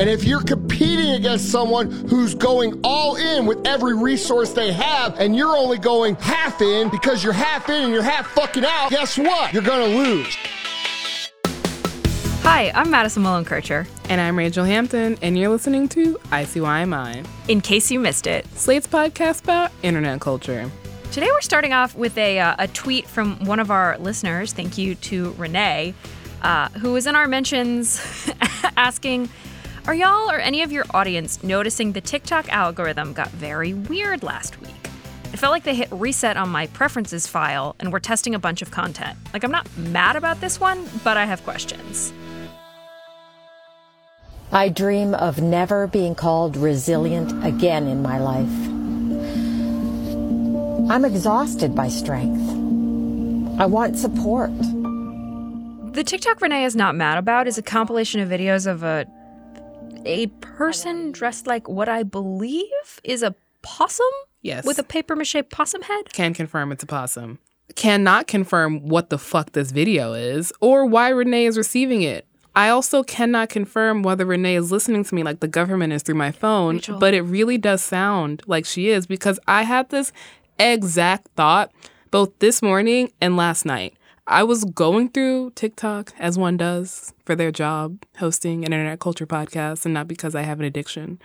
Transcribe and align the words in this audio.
And 0.00 0.08
if 0.08 0.24
you're 0.24 0.40
competing 0.40 1.10
against 1.10 1.50
someone 1.52 1.90
who's 1.90 2.34
going 2.34 2.80
all 2.82 3.16
in 3.16 3.44
with 3.44 3.66
every 3.66 3.94
resource 3.94 4.50
they 4.50 4.72
have, 4.72 5.20
and 5.20 5.36
you're 5.36 5.54
only 5.54 5.76
going 5.76 6.14
half 6.14 6.62
in 6.62 6.88
because 6.88 7.22
you're 7.22 7.34
half 7.34 7.68
in 7.68 7.84
and 7.84 7.92
you're 7.92 8.02
half 8.02 8.26
fucking 8.28 8.64
out, 8.64 8.88
guess 8.88 9.18
what? 9.18 9.52
You're 9.52 9.62
gonna 9.62 9.84
lose. 9.84 10.34
Hi, 12.44 12.72
I'm 12.74 12.90
Madison 12.90 13.24
Malone 13.24 13.44
Kircher. 13.44 13.86
And 14.08 14.22
I'm 14.22 14.38
Rachel 14.38 14.64
Hampton, 14.64 15.18
and 15.20 15.38
you're 15.38 15.50
listening 15.50 15.86
to 15.90 16.14
ICYMI, 16.30 17.26
In 17.48 17.60
case 17.60 17.90
you 17.90 18.00
missed 18.00 18.26
it, 18.26 18.46
Slate's 18.56 18.86
podcast 18.86 19.42
about 19.42 19.70
internet 19.82 20.22
culture. 20.22 20.70
today 21.12 21.28
we're 21.30 21.42
starting 21.42 21.74
off 21.74 21.94
with 21.94 22.16
a, 22.16 22.40
uh, 22.40 22.54
a 22.58 22.68
tweet 22.68 23.06
from 23.06 23.44
one 23.44 23.60
of 23.60 23.70
our 23.70 23.98
listeners. 23.98 24.54
Thank 24.54 24.78
you 24.78 24.94
to 24.94 25.34
Renee, 25.36 25.92
uh, 26.40 26.70
who 26.70 26.94
was 26.94 27.06
in 27.06 27.16
our 27.16 27.28
mentions 27.28 28.00
asking, 28.78 29.28
Are 29.86 29.94
y'all 29.94 30.30
or 30.30 30.38
any 30.38 30.60
of 30.62 30.70
your 30.70 30.84
audience 30.92 31.42
noticing 31.42 31.92
the 31.92 32.02
TikTok 32.02 32.52
algorithm 32.52 33.14
got 33.14 33.30
very 33.30 33.72
weird 33.72 34.22
last 34.22 34.60
week? 34.60 34.74
It 35.32 35.38
felt 35.38 35.52
like 35.52 35.64
they 35.64 35.74
hit 35.74 35.88
reset 35.90 36.36
on 36.36 36.50
my 36.50 36.66
preferences 36.66 37.26
file 37.26 37.74
and 37.80 37.90
were 37.90 37.98
testing 37.98 38.34
a 38.34 38.38
bunch 38.38 38.60
of 38.60 38.70
content. 38.70 39.18
Like, 39.32 39.42
I'm 39.42 39.50
not 39.50 39.66
mad 39.78 40.16
about 40.16 40.42
this 40.42 40.60
one, 40.60 40.86
but 41.02 41.16
I 41.16 41.24
have 41.24 41.42
questions. 41.44 42.12
I 44.52 44.68
dream 44.68 45.14
of 45.14 45.40
never 45.40 45.86
being 45.86 46.14
called 46.14 46.58
resilient 46.58 47.32
again 47.44 47.86
in 47.86 48.02
my 48.02 48.18
life. 48.18 48.68
I'm 50.90 51.06
exhausted 51.06 51.74
by 51.74 51.88
strength. 51.88 52.50
I 53.58 53.64
want 53.64 53.96
support. 53.96 54.50
The 55.94 56.04
TikTok 56.04 56.42
Renee 56.42 56.64
is 56.64 56.76
not 56.76 56.94
mad 56.94 57.16
about 57.16 57.46
is 57.48 57.56
a 57.56 57.62
compilation 57.62 58.20
of 58.20 58.28
videos 58.28 58.66
of 58.66 58.82
a 58.82 59.06
a 60.04 60.26
person 60.40 61.12
dressed 61.12 61.46
like 61.46 61.68
what 61.68 61.88
I 61.88 62.02
believe 62.02 63.00
is 63.04 63.22
a 63.22 63.34
possum. 63.62 64.06
Yes. 64.42 64.64
With 64.64 64.78
a 64.78 64.82
paper 64.82 65.14
mache 65.14 65.36
possum 65.50 65.82
head. 65.82 66.12
Can 66.12 66.32
confirm 66.34 66.72
it's 66.72 66.82
a 66.82 66.86
possum. 66.86 67.38
Cannot 67.76 68.26
confirm 68.26 68.88
what 68.88 69.10
the 69.10 69.18
fuck 69.18 69.52
this 69.52 69.70
video 69.70 70.12
is 70.14 70.52
or 70.60 70.86
why 70.86 71.10
Renee 71.10 71.46
is 71.46 71.56
receiving 71.56 72.02
it. 72.02 72.26
I 72.56 72.68
also 72.68 73.04
cannot 73.04 73.48
confirm 73.48 74.02
whether 74.02 74.26
Renee 74.26 74.56
is 74.56 74.72
listening 74.72 75.04
to 75.04 75.14
me 75.14 75.22
like 75.22 75.40
the 75.40 75.48
government 75.48 75.92
is 75.92 76.02
through 76.02 76.16
my 76.16 76.32
phone, 76.32 76.76
Rachel. 76.76 76.98
but 76.98 77.14
it 77.14 77.22
really 77.22 77.58
does 77.58 77.80
sound 77.82 78.42
like 78.46 78.64
she 78.64 78.88
is 78.88 79.06
because 79.06 79.38
I 79.46 79.62
had 79.62 79.90
this 79.90 80.12
exact 80.58 81.28
thought 81.36 81.70
both 82.10 82.36
this 82.40 82.60
morning 82.60 83.12
and 83.20 83.36
last 83.36 83.64
night. 83.64 83.94
I 84.30 84.44
was 84.44 84.64
going 84.64 85.08
through 85.08 85.50
TikTok 85.56 86.12
as 86.18 86.38
one 86.38 86.56
does 86.56 87.12
for 87.24 87.34
their 87.34 87.50
job 87.50 88.04
hosting 88.18 88.64
an 88.64 88.72
internet 88.72 89.00
culture 89.00 89.26
podcast 89.26 89.84
and 89.84 89.92
not 89.92 90.06
because 90.06 90.36
I 90.36 90.42
have 90.42 90.60
an 90.60 90.64
addiction. 90.64 91.20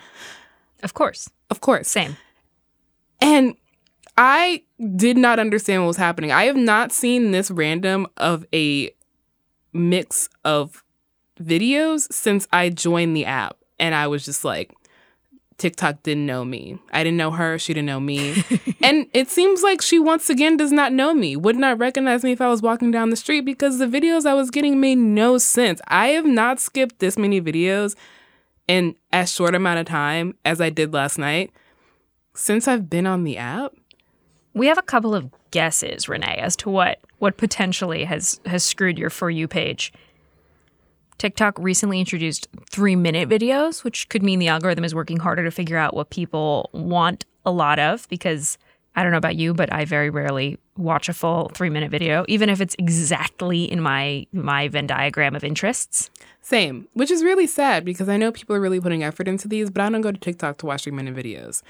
Of 0.82 0.96
course. 0.96 1.30
Of 1.52 1.62
course. 1.62 1.88
Same. 1.88 2.18
And 3.22 3.56
I 4.18 4.64
did 4.96 5.18
not 5.18 5.38
understand 5.38 5.84
what 5.84 5.90
was 5.90 5.98
happening. 5.98 6.32
I 6.32 6.46
have 6.46 6.58
not 6.58 6.92
seen 6.92 7.30
this 7.30 7.52
random 7.52 8.08
of 8.18 8.44
a 8.52 8.90
mix 9.72 10.28
of 10.44 10.84
videos 11.40 12.12
since 12.12 12.48
I 12.52 12.70
joined 12.70 13.16
the 13.16 13.26
app. 13.26 13.58
And 13.78 13.94
I 13.94 14.08
was 14.08 14.26
just 14.26 14.44
like, 14.44 14.74
TikTok 15.58 16.04
didn't 16.04 16.26
know 16.26 16.44
me. 16.44 16.78
I 16.92 17.04
didn't 17.04 17.18
know 17.18 17.32
her. 17.32 17.58
She 17.58 17.74
didn't 17.74 17.86
know 17.86 18.00
me. 18.00 18.44
and 18.82 19.08
it 19.14 19.30
seems 19.30 19.64
like 19.64 19.82
she 19.82 20.00
once 20.00 20.30
again 20.30 20.58
does 20.58 20.72
not 20.72 20.92
know 20.92 21.14
me. 21.14 21.36
Would 21.38 21.56
not 21.56 21.80
recognize 21.80 22.24
me 22.24 22.34
if 22.34 22.42
I 22.42 22.50
was 22.50 22.62
walking 22.62 22.92
down 22.92 23.10
the 23.10 23.16
street 23.16 23.42
because 23.42 23.78
the 23.78 23.86
videos 23.86 24.26
I 24.26 24.34
was 24.34 24.52
getting 24.52 24.82
made 24.82 24.98
no 24.98 25.38
sense. 25.38 25.82
I 25.88 26.08
have 26.08 26.26
not 26.26 26.60
skipped 26.60 27.00
this 27.00 27.18
many 27.18 27.42
videos 27.42 27.96
in 28.68 28.96
as 29.14 29.32
short 29.32 29.56
amount 29.56 29.80
of 29.80 29.86
time 29.86 30.36
as 30.44 30.60
I 30.60 30.70
did 30.70 30.94
last 30.94 31.18
night 31.18 31.52
since 32.36 32.68
I've 32.68 32.90
been 32.90 33.08
on 33.08 33.24
the 33.24 33.38
app. 33.38 33.74
We 34.54 34.68
have 34.68 34.78
a 34.78 34.84
couple 34.84 35.16
of 35.16 35.30
guesses, 35.52 36.08
Renee, 36.08 36.38
as 36.42 36.56
to 36.58 36.70
what 36.70 37.00
what 37.20 37.38
potentially 37.38 38.04
has 38.04 38.40
has 38.46 38.64
screwed 38.64 39.00
your 39.00 39.10
for 39.10 39.30
you 39.30 39.48
page. 39.48 39.94
TikTok 41.18 41.58
recently 41.60 42.00
introduced 42.00 42.48
three 42.70 42.96
minute 42.96 43.30
videos, 43.30 43.84
which 43.84 44.10
could 44.10 44.24
mean 44.24 44.40
the 44.40 44.48
algorithm 44.48 44.84
is 44.84 44.94
working 44.94 45.18
harder 45.18 45.44
to 45.44 45.52
figure 45.52 45.78
out 45.78 45.96
what 45.96 46.10
people 46.10 46.70
want 46.74 47.26
a 47.46 47.52
lot 47.52 47.80
of 47.80 48.08
because 48.10 48.58
I 48.96 49.04
don't 49.04 49.12
know 49.12 49.18
about 49.18 49.36
you, 49.36 49.54
but 49.54 49.72
I 49.74 49.86
very 49.86 50.10
rarely 50.10 50.58
watch 50.78 51.10
a 51.10 51.14
full 51.14 51.50
three 51.54 51.70
minute 51.70 51.92
video, 51.92 52.26
even 52.28 52.50
if 52.50 52.62
it's 52.62 52.76
exactly 52.80 53.64
in 53.64 53.82
my 53.82 54.26
my 54.32 54.68
Venn 54.68 54.88
diagram 54.88 55.36
of 55.36 55.44
interests. 55.44 56.10
Same, 56.42 56.88
which 56.94 57.12
is 57.12 57.24
really 57.24 57.48
sad 57.48 57.84
because 57.84 58.08
I 58.08 58.18
know 58.18 58.32
people 58.32 58.56
are 58.56 58.62
really 58.62 58.80
putting 58.80 59.04
effort 59.04 59.28
into 59.28 59.48
these, 59.48 59.70
but 59.70 59.82
I 59.82 59.90
don't 59.90 60.02
go 60.02 60.12
to 60.12 60.20
TikTok 60.20 60.58
to 60.60 60.66
watch 60.66 60.84
three 60.84 60.92
minute 60.94 61.16
videos. 61.16 61.62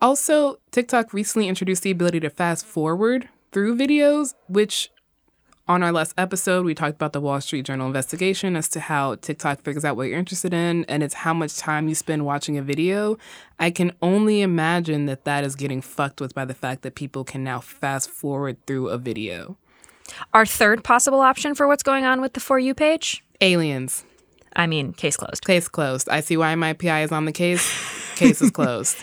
Also, 0.00 0.58
TikTok 0.70 1.12
recently 1.12 1.48
introduced 1.48 1.82
the 1.82 1.90
ability 1.90 2.20
to 2.20 2.30
fast 2.30 2.64
forward 2.64 3.28
through 3.52 3.76
videos, 3.76 4.34
which 4.48 4.90
on 5.70 5.84
our 5.84 5.92
last 5.92 6.12
episode, 6.18 6.66
we 6.66 6.74
talked 6.74 6.96
about 6.96 7.12
the 7.12 7.20
Wall 7.20 7.40
Street 7.40 7.64
Journal 7.64 7.86
investigation 7.86 8.56
as 8.56 8.68
to 8.70 8.80
how 8.80 9.14
TikTok 9.14 9.62
figures 9.62 9.84
out 9.84 9.94
what 9.94 10.08
you're 10.08 10.18
interested 10.18 10.52
in 10.52 10.84
and 10.86 11.00
it's 11.00 11.14
how 11.14 11.32
much 11.32 11.56
time 11.58 11.86
you 11.86 11.94
spend 11.94 12.26
watching 12.26 12.58
a 12.58 12.62
video. 12.62 13.16
I 13.56 13.70
can 13.70 13.92
only 14.02 14.40
imagine 14.40 15.06
that 15.06 15.24
that 15.26 15.44
is 15.44 15.54
getting 15.54 15.80
fucked 15.80 16.20
with 16.20 16.34
by 16.34 16.44
the 16.44 16.54
fact 16.54 16.82
that 16.82 16.96
people 16.96 17.22
can 17.22 17.44
now 17.44 17.60
fast 17.60 18.10
forward 18.10 18.56
through 18.66 18.88
a 18.88 18.98
video. 18.98 19.58
Our 20.34 20.44
third 20.44 20.82
possible 20.82 21.20
option 21.20 21.54
for 21.54 21.68
what's 21.68 21.84
going 21.84 22.04
on 22.04 22.20
with 22.20 22.32
the 22.32 22.40
For 22.40 22.58
You 22.58 22.74
page? 22.74 23.22
Aliens. 23.40 24.04
I 24.56 24.66
mean, 24.66 24.92
case 24.92 25.16
closed. 25.16 25.46
Case 25.46 25.68
closed. 25.68 26.08
I 26.08 26.18
see 26.18 26.36
why 26.36 26.52
my 26.56 26.72
PI 26.72 27.04
is 27.04 27.12
on 27.12 27.26
the 27.26 27.32
case. 27.32 28.16
Case 28.16 28.42
is 28.42 28.50
closed. 28.58 28.98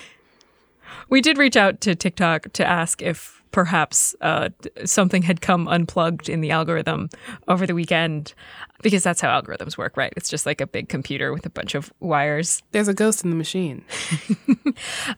We 1.07 1.21
did 1.21 1.37
reach 1.37 1.55
out 1.55 1.79
to 1.81 1.95
TikTok 1.95 2.51
to 2.51 2.67
ask 2.67 3.01
if 3.01 3.36
perhaps 3.51 4.15
uh, 4.21 4.49
something 4.85 5.21
had 5.21 5.41
come 5.41 5.67
unplugged 5.67 6.29
in 6.29 6.41
the 6.41 6.51
algorithm 6.51 7.09
over 7.47 7.65
the 7.65 7.75
weekend, 7.75 8.33
because 8.81 9.03
that's 9.03 9.21
how 9.21 9.29
algorithms 9.29 9.77
work, 9.77 9.97
right? 9.97 10.13
It's 10.15 10.29
just 10.29 10.45
like 10.45 10.61
a 10.61 10.67
big 10.67 10.89
computer 10.89 11.33
with 11.33 11.45
a 11.45 11.49
bunch 11.49 11.75
of 11.75 11.91
wires. 11.99 12.61
There's 12.71 12.87
a 12.87 12.93
ghost 12.93 13.23
in 13.23 13.29
the 13.29 13.35
machine. 13.35 13.83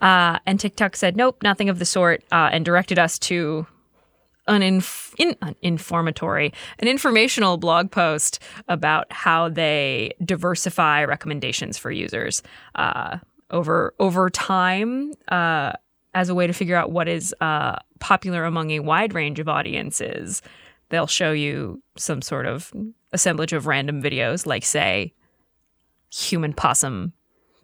Uh, 0.00 0.38
and 0.46 0.58
TikTok 0.58 0.96
said, 0.96 1.16
nope, 1.16 1.42
nothing 1.42 1.68
of 1.68 1.78
the 1.78 1.84
sort, 1.84 2.24
uh, 2.32 2.48
and 2.50 2.64
directed 2.64 2.98
us 2.98 3.18
to 3.18 3.66
an 4.46 4.62
inf- 4.62 5.14
in, 5.18 5.36
an 5.42 5.54
informatory, 5.62 6.52
an 6.78 6.88
informational 6.88 7.56
blog 7.56 7.90
post 7.90 8.40
about 8.68 9.10
how 9.12 9.48
they 9.48 10.12
diversify 10.24 11.04
recommendations 11.04 11.76
for 11.76 11.90
users 11.90 12.42
uh, 12.74 13.18
over 13.50 13.94
over 13.98 14.30
time 14.30 15.12
uh, 15.28 15.72
as 16.14 16.28
a 16.28 16.34
way 16.34 16.46
to 16.46 16.52
figure 16.52 16.76
out 16.76 16.90
what 16.90 17.08
is 17.08 17.34
uh, 17.40 17.76
popular 18.00 18.44
among 18.44 18.70
a 18.70 18.80
wide 18.80 19.14
range 19.14 19.38
of 19.38 19.48
audiences. 19.48 20.42
They'll 20.88 21.06
show 21.06 21.32
you 21.32 21.82
some 21.96 22.20
sort 22.22 22.46
of 22.46 22.72
assemblage 23.12 23.52
of 23.52 23.66
random 23.66 24.02
videos, 24.02 24.46
like 24.46 24.64
say 24.64 25.12
human 26.12 26.52
possum 26.52 27.12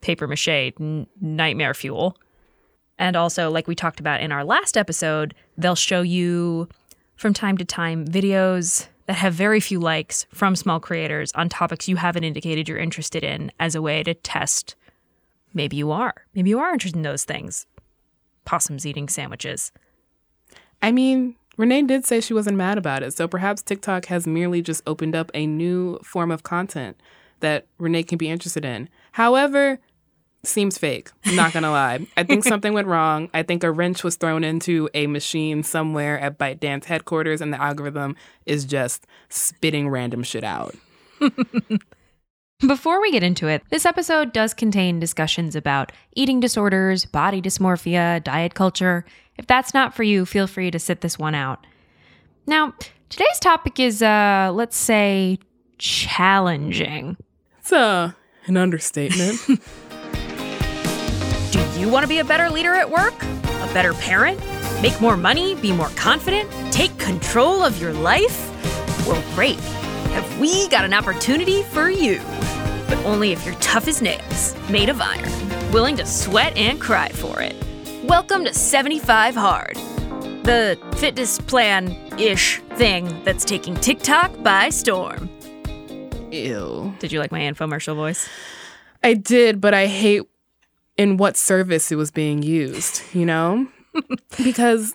paper 0.01 0.29
mache 0.29 0.49
n- 0.49 1.07
nightmare 1.21 1.75
fuel. 1.75 2.17
And 2.99 3.17
also, 3.17 3.51
like 3.51 3.67
we 3.67 3.75
talked 3.75 4.01
about 4.01 4.21
in 4.21 4.33
our 4.33 4.45
last 4.45 4.77
episode, 4.77 5.35
they'll 5.59 5.75
show 5.75 6.03
you 6.03 6.69
from 7.17 7.35
time 7.35 7.59
to 7.59 7.65
time 7.65 8.07
videos 8.07 8.87
that 9.07 9.15
have 9.15 9.35
very 9.35 9.61
few 9.61 9.81
likes 9.81 10.27
from 10.33 10.57
small 10.57 10.81
creators 10.81 11.33
on 11.35 11.49
topics 11.49 11.89
you 11.89 11.97
haven't 11.97 12.25
indicated 12.25 12.69
you're 12.69 12.79
interested 12.79 13.23
in 13.23 13.53
as 13.61 13.75
a 13.75 13.83
way 13.83 14.03
to 14.03 14.15
test 14.15 14.77
maybe 15.57 15.77
you 15.77 15.91
are. 15.91 16.15
Maybe 16.35 16.51
you 16.51 16.59
are 16.61 16.73
interested 16.73 16.99
in 16.99 17.03
those 17.03 17.25
things. 17.25 17.67
Possums 18.47 18.87
eating 18.87 19.09
sandwiches. 19.09 19.73
I 20.81 20.93
mean, 20.93 21.37
Renee 21.59 21.83
did 21.83 22.07
say 22.07 22.21
she 22.21 22.33
wasn't 22.33 22.57
mad 22.57 22.79
about 22.79 23.03
it, 23.03 23.13
so 23.13 23.29
perhaps 23.29 23.61
TikTok 23.61 24.07
has 24.07 24.27
merely 24.27 24.63
just 24.63 24.83
opened 24.87 25.15
up 25.15 25.31
a 25.35 25.47
new 25.47 25.99
form 25.99 26.31
of 26.31 26.43
content 26.43 26.99
that 27.41 27.67
Renee 27.79 28.03
can 28.03 28.17
be 28.17 28.31
interested 28.31 28.65
in. 28.65 28.89
However, 29.13 29.79
seems 30.45 30.79
fake. 30.79 31.11
I'm 31.25 31.37
not 31.37 31.53
gonna 31.53 31.71
lie. 31.71 32.07
I 32.17 32.23
think 32.23 32.45
something 32.49 32.73
went 32.73 32.87
wrong. 32.87 33.29
I 33.35 33.43
think 33.43 33.65
a 33.65 33.71
wrench 33.71 34.05
was 34.05 34.17
thrown 34.17 34.45
into 34.45 34.89
a 34.95 35.07
machine 35.07 35.63
somewhere 35.63 36.19
at 36.19 36.39
ByteDance 36.39 36.85
headquarters, 36.85 37.41
and 37.41 37.53
the 37.53 37.61
algorithm 37.61 38.17
is 38.45 38.65
just 38.65 39.07
spitting 39.29 39.89
random 39.89 40.23
shit 40.23 40.45
out. 40.45 40.75
Before 42.61 43.03
we 43.03 43.13
get 43.13 43.23
into 43.23 43.49
it, 43.49 43.63
this 43.69 43.85
episode 43.85 44.33
does 44.33 44.55
contain 44.55 44.99
discussions 44.99 45.55
about 45.55 45.93
eating 46.15 46.41
disorders, 46.41 47.05
body 47.05 47.43
dysmorphia, 47.43 48.25
diet 48.25 48.55
culture. 48.55 49.05
If 49.37 49.47
that's 49.47 49.75
not 49.75 49.93
for 49.95 50.03
you, 50.03 50.25
feel 50.25 50.47
free 50.47 50.71
to 50.71 50.79
sit 50.79 51.03
this 51.03 51.19
one 51.19 51.35
out. 51.35 51.67
Now, 52.47 52.73
today's 53.11 53.39
topic 53.41 53.79
is, 53.79 54.01
uh, 54.01 54.53
let's 54.55 54.79
say, 54.79 55.39
challenging. 55.77 57.19
It's 57.59 57.75
uh, 57.75 58.13
an 58.47 58.57
understatement. 58.57 59.39
Do 61.53 61.79
you 61.79 61.91
want 61.91 62.05
to 62.05 62.09
be 62.09 62.21
a 62.21 62.25
better 62.25 62.49
leader 62.49 62.73
at 62.73 62.91
work? 62.91 63.23
A 63.23 63.71
better 63.75 63.93
parent? 63.93 64.41
Make 64.81 64.99
more 64.99 65.19
money? 65.19 65.57
Be 65.57 65.73
more 65.73 65.91
confident? 65.91 66.51
Take 66.73 66.97
control 66.99 67.63
of 67.63 67.79
your 67.83 67.93
life? 67.93 68.51
Well, 69.07 69.23
great. 69.35 69.59
Have 70.17 70.41
we 70.41 70.67
got 70.69 70.87
an 70.87 70.95
opportunity 70.95 71.63
for 71.65 71.91
you? 71.91 72.23
But 72.89 72.99
only 72.99 73.33
if 73.33 73.45
you're 73.45 73.57
tough 73.57 73.89
as 73.89 74.01
nails, 74.01 74.55
made 74.71 74.89
of 74.89 75.01
iron, 75.01 75.73
willing 75.73 75.97
to 75.97 76.07
sweat 76.07 76.57
and 76.57 76.81
cry 76.81 77.09
for 77.09 77.41
it. 77.41 77.57
Welcome 78.05 78.45
to 78.45 78.55
75 78.55 79.35
Hard, 79.35 79.75
the 80.45 80.79
fitness 80.97 81.41
plan 81.41 81.97
ish 82.17 82.61
thing 82.77 83.25
that's 83.25 83.45
taking 83.45 83.75
TikTok 83.75 84.41
by 84.45 84.69
storm. 84.69 85.29
Ew. 86.31 86.95
Did 87.01 87.11
you 87.11 87.19
like 87.19 87.33
my 87.33 87.41
infomercial 87.41 87.97
voice? 87.97 88.29
I 89.03 89.15
did, 89.15 89.61
but 89.61 89.75
I 89.75 89.87
hate 89.87 90.23
in 90.97 91.17
what 91.17 91.37
service 91.37 91.91
it 91.91 91.97
was 91.97 92.13
being 92.13 92.45
used, 92.45 93.03
you 93.13 93.27
know? 93.27 93.67
because 94.45 94.95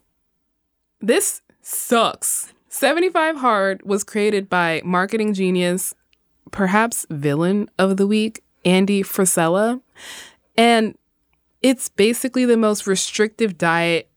this 1.02 1.42
sucks. 1.62 2.54
75 2.70 3.36
Hard 3.36 3.82
was 3.84 4.06
created 4.06 4.48
by 4.50 4.82
marketing 4.86 5.34
genius, 5.34 5.94
perhaps 6.50 7.06
villain 7.10 7.70
of 7.78 7.98
the 7.98 8.08
week, 8.08 8.44
Andy 8.66 9.04
Frisella. 9.04 9.82
And 10.58 10.98
it's 11.62 11.90
basically 11.90 12.46
the 12.46 12.58
most 12.58 12.88
restrictive 12.88 13.58
diet 13.58 14.10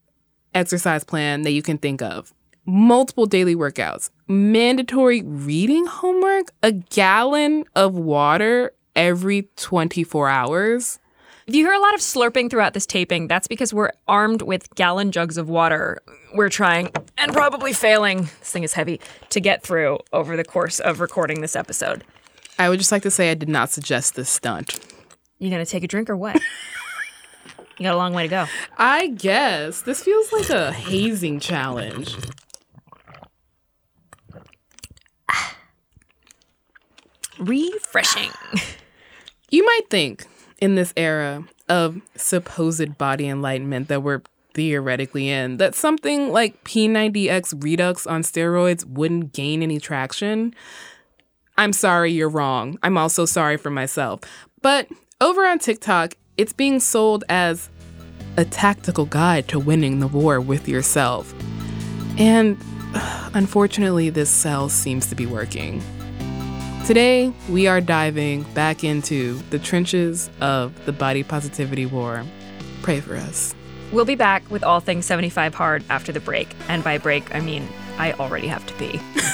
exercise 0.54 1.04
plan 1.04 1.42
that 1.42 1.52
you 1.52 1.62
can 1.62 1.78
think 1.78 2.00
of. 2.00 2.32
Multiple 2.66 3.26
daily 3.26 3.54
workouts, 3.54 4.10
mandatory 4.26 5.22
reading 5.22 5.86
homework, 5.86 6.52
a 6.62 6.72
gallon 6.72 7.64
of 7.76 7.94
water 7.94 8.72
every 8.96 9.48
24 9.56 10.28
hours. 10.28 10.98
If 11.46 11.54
you 11.54 11.62
hear 11.66 11.74
a 11.74 11.78
lot 11.78 11.92
of 11.92 12.00
slurping 12.00 12.48
throughout 12.48 12.72
this 12.72 12.86
taping, 12.86 13.28
that's 13.28 13.46
because 13.46 13.74
we're 13.74 13.90
armed 14.08 14.40
with 14.40 14.74
gallon 14.76 15.12
jugs 15.12 15.36
of 15.36 15.50
water. 15.50 16.00
We're 16.34 16.48
trying, 16.48 16.90
and 17.18 17.34
probably 17.34 17.74
failing, 17.74 18.22
this 18.40 18.50
thing 18.50 18.62
is 18.62 18.72
heavy, 18.72 18.98
to 19.28 19.40
get 19.40 19.62
through 19.62 19.98
over 20.10 20.38
the 20.38 20.44
course 20.44 20.80
of 20.80 21.00
recording 21.00 21.42
this 21.42 21.54
episode. 21.54 22.02
I 22.58 22.70
would 22.70 22.78
just 22.78 22.90
like 22.90 23.02
to 23.02 23.10
say 23.10 23.30
I 23.30 23.34
did 23.34 23.50
not 23.50 23.68
suggest 23.68 24.14
this 24.14 24.30
stunt. 24.30 24.78
You 25.38 25.50
gonna 25.50 25.66
take 25.66 25.84
a 25.84 25.86
drink 25.86 26.08
or 26.08 26.16
what? 26.16 26.36
you 27.78 27.82
got 27.82 27.92
a 27.92 27.98
long 27.98 28.14
way 28.14 28.22
to 28.22 28.28
go. 28.28 28.46
I 28.78 29.08
guess 29.08 29.82
this 29.82 30.02
feels 30.02 30.32
like 30.32 30.48
a 30.48 30.72
hazing 30.72 31.40
challenge. 31.40 32.16
Refreshing. 37.38 38.30
You 39.50 39.62
might 39.66 39.90
think 39.90 40.26
in 40.64 40.76
this 40.76 40.94
era 40.96 41.44
of 41.68 42.00
supposed 42.16 42.96
body 42.96 43.28
enlightenment 43.28 43.88
that 43.88 44.02
we're 44.02 44.22
theoretically 44.54 45.28
in 45.28 45.58
that 45.58 45.74
something 45.74 46.32
like 46.32 46.64
P90X 46.64 47.62
Redux 47.62 48.06
on 48.06 48.22
steroids 48.22 48.82
wouldn't 48.86 49.34
gain 49.34 49.62
any 49.62 49.78
traction. 49.78 50.54
I'm 51.58 51.74
sorry 51.74 52.12
you're 52.12 52.30
wrong. 52.30 52.78
I'm 52.82 52.96
also 52.96 53.26
sorry 53.26 53.58
for 53.58 53.68
myself. 53.68 54.20
But 54.62 54.88
over 55.20 55.44
on 55.44 55.58
TikTok, 55.58 56.14
it's 56.38 56.54
being 56.54 56.80
sold 56.80 57.24
as 57.28 57.68
a 58.38 58.46
tactical 58.46 59.04
guide 59.04 59.48
to 59.48 59.58
winning 59.58 60.00
the 60.00 60.08
war 60.08 60.40
with 60.40 60.66
yourself. 60.66 61.34
And 62.18 62.56
unfortunately, 63.34 64.08
this 64.08 64.30
sell 64.30 64.70
seems 64.70 65.08
to 65.08 65.14
be 65.14 65.26
working. 65.26 65.82
Today, 66.86 67.32
we 67.48 67.66
are 67.66 67.80
diving 67.80 68.42
back 68.52 68.84
into 68.84 69.38
the 69.48 69.58
trenches 69.58 70.28
of 70.42 70.84
the 70.84 70.92
body 70.92 71.22
positivity 71.22 71.86
war. 71.86 72.22
Pray 72.82 73.00
for 73.00 73.16
us. 73.16 73.54
We'll 73.90 74.04
be 74.04 74.16
back 74.16 74.50
with 74.50 74.62
all 74.62 74.80
things 74.80 75.06
75 75.06 75.54
hard 75.54 75.82
after 75.88 76.12
the 76.12 76.20
break. 76.20 76.54
And 76.68 76.84
by 76.84 76.98
break, 76.98 77.34
I 77.34 77.40
mean 77.40 77.66
I 77.96 78.12
already 78.12 78.48
have 78.48 78.66
to 78.66 78.74
pee. 78.74 79.00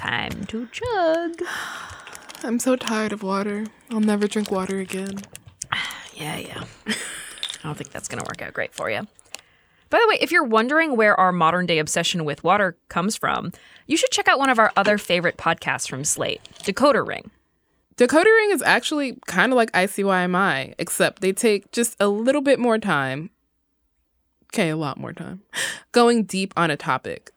Time 0.00 0.46
to 0.46 0.66
chug. 0.72 1.42
I'm 2.42 2.58
so 2.58 2.74
tired 2.74 3.12
of 3.12 3.22
water. 3.22 3.66
I'll 3.90 4.00
never 4.00 4.26
drink 4.26 4.50
water 4.50 4.80
again. 4.80 5.18
Yeah, 6.14 6.36
yeah. 6.36 6.64
I 6.86 6.94
don't 7.62 7.78
think 7.78 7.92
that's 7.92 8.06
going 8.06 8.22
to 8.22 8.28
work 8.28 8.42
out 8.42 8.52
great 8.52 8.74
for 8.74 8.90
you. 8.90 9.06
By 9.88 9.98
the 9.98 10.06
way, 10.06 10.18
if 10.20 10.30
you're 10.30 10.44
wondering 10.44 10.94
where 10.94 11.18
our 11.18 11.32
modern 11.32 11.64
day 11.64 11.78
obsession 11.78 12.26
with 12.26 12.44
water 12.44 12.76
comes 12.88 13.16
from, 13.16 13.52
you 13.86 13.96
should 13.96 14.10
check 14.10 14.28
out 14.28 14.38
one 14.38 14.50
of 14.50 14.58
our 14.58 14.70
other 14.76 14.98
favorite 14.98 15.38
podcasts 15.38 15.88
from 15.88 16.04
Slate, 16.04 16.42
Decoder 16.62 17.06
Ring. 17.06 17.30
Decoder 17.96 18.24
Ring 18.24 18.50
is 18.50 18.60
actually 18.60 19.18
kind 19.26 19.50
of 19.50 19.56
like 19.56 19.72
ICYMI, 19.72 20.74
except 20.78 21.22
they 21.22 21.32
take 21.32 21.72
just 21.72 21.96
a 21.98 22.08
little 22.08 22.42
bit 22.42 22.58
more 22.58 22.78
time. 22.78 23.30
Okay, 24.52 24.68
a 24.68 24.76
lot 24.76 24.98
more 24.98 25.14
time. 25.14 25.40
Going 25.92 26.24
deep 26.24 26.52
on 26.54 26.70
a 26.70 26.76
topic. 26.76 27.30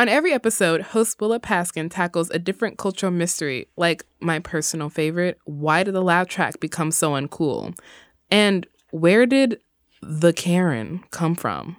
On 0.00 0.08
every 0.08 0.32
episode, 0.32 0.80
host 0.80 1.20
Willa 1.20 1.38
Paskin 1.38 1.90
tackles 1.90 2.30
a 2.30 2.38
different 2.38 2.78
cultural 2.78 3.12
mystery, 3.12 3.68
like 3.76 4.06
my 4.18 4.38
personal 4.38 4.88
favorite, 4.88 5.36
why 5.44 5.82
did 5.82 5.92
the 5.92 6.00
laugh 6.00 6.26
track 6.26 6.58
become 6.58 6.90
so 6.90 7.10
uncool? 7.10 7.78
And 8.30 8.66
where 8.92 9.26
did 9.26 9.60
the 10.00 10.32
Karen 10.32 11.04
come 11.10 11.34
from? 11.34 11.76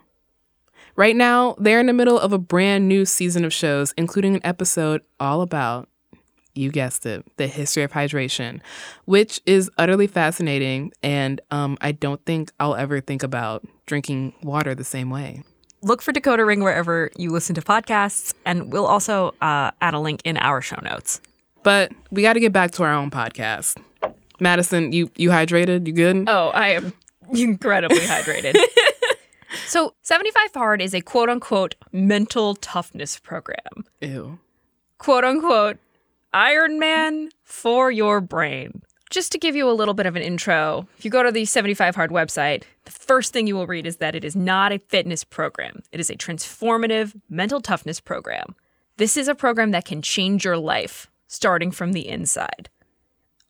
Right 0.96 1.16
now, 1.16 1.56
they're 1.58 1.80
in 1.80 1.88
the 1.88 1.94
middle 1.94 2.20
of 2.20 2.32
a 2.32 2.38
brand 2.38 2.88
new 2.88 3.06
season 3.06 3.44
of 3.44 3.51
shows, 3.51 3.92
including 3.98 4.36
an 4.36 4.46
episode 4.46 5.01
all 5.20 5.42
about 5.42 5.90
you 6.54 6.70
guessed 6.70 7.08
it, 7.08 7.25
the 7.38 7.48
history 7.48 7.82
of 7.82 7.92
hydration, 7.92 8.62
which 9.06 9.42
is 9.48 9.72
utterly 9.80 10.06
fascinating. 10.06 10.92
And 11.01 11.42
um, 11.50 11.75
I 11.82 11.92
don't 11.92 12.24
think 12.28 12.51
I'll 12.60 12.75
ever 12.75 13.01
think 13.01 13.24
about 13.24 13.66
drinking 13.88 14.36
water 14.44 14.75
the 14.75 14.84
same 14.84 15.10
way. 15.10 15.42
Look 15.83 16.03
for 16.03 16.13
Decoder 16.13 16.45
Ring 16.45 16.61
wherever 16.63 17.09
you 17.17 17.31
listen 17.31 17.55
to 17.55 17.61
podcasts, 17.61 18.35
and 18.45 18.71
we'll 18.71 18.85
also 18.85 19.33
uh, 19.41 19.71
add 19.81 19.95
a 19.95 20.00
link 20.00 20.21
in 20.23 20.38
our 20.38 20.61
show 20.61 20.79
notes. 20.83 21.21
But 21.63 21.91
we 22.11 22.21
got 22.21 22.33
to 22.33 22.39
get 22.39 22.53
back 22.53 22.71
to 22.71 22.83
our 22.83 22.93
own 22.93 23.09
podcast. 23.09 23.81
Madison, 24.39 24.91
you 24.91 25.09
you 25.15 25.29
hydrated? 25.29 25.88
You 25.88 25.93
good? 25.93 26.25
Oh, 26.27 26.50
I 26.50 26.69
am 26.69 26.93
incredibly 27.33 28.00
hydrated. 28.00 28.55
so, 29.67 29.93
75 30.03 30.53
Hard 30.53 30.81
is 30.83 30.93
a 30.93 31.01
quote 31.01 31.29
unquote 31.29 31.73
mental 31.91 32.55
toughness 32.55 33.17
program. 33.17 33.85
Ew. 34.01 34.38
Quote 35.00 35.23
unquote 35.23 35.77
Iron 36.31 36.77
Man 36.77 37.29
for 37.43 37.89
your 37.89 38.21
brain. 38.21 38.83
Just 39.12 39.34
to 39.34 39.38
give 39.38 39.58
you 39.58 39.70
a 39.70 39.74
little 39.74 39.94
bit 39.94 40.06
of 40.06 40.15
an 40.15 40.22
intro, 40.22 40.88
if 40.98 41.03
you 41.03 41.12
go 41.12 41.22
to 41.22 41.34
the 41.34 41.44
75 41.44 41.96
Hard 41.96 42.12
website, 42.12 42.63
the 42.86 42.91
first 42.91 43.34
thing 43.34 43.46
you 43.46 43.56
will 43.56 43.68
read 43.68 43.86
is 43.86 43.98
that 43.98 44.15
it 44.15 44.24
is 44.24 44.38
not 44.38 44.72
a 44.72 44.80
fitness 44.80 45.25
program. 45.25 45.84
It 45.91 46.00
is 46.00 46.10
a 46.10 46.15
transformative 46.15 47.20
mental 47.30 47.60
toughness 47.60 48.00
program. 48.00 48.56
This 48.96 49.18
is 49.18 49.27
a 49.27 49.36
program 49.36 49.72
that 49.72 49.84
can 49.84 50.01
change 50.01 50.46
your 50.46 50.56
life 50.58 51.10
starting 51.27 51.72
from 51.72 51.91
the 51.91 52.08
inside. 52.08 52.70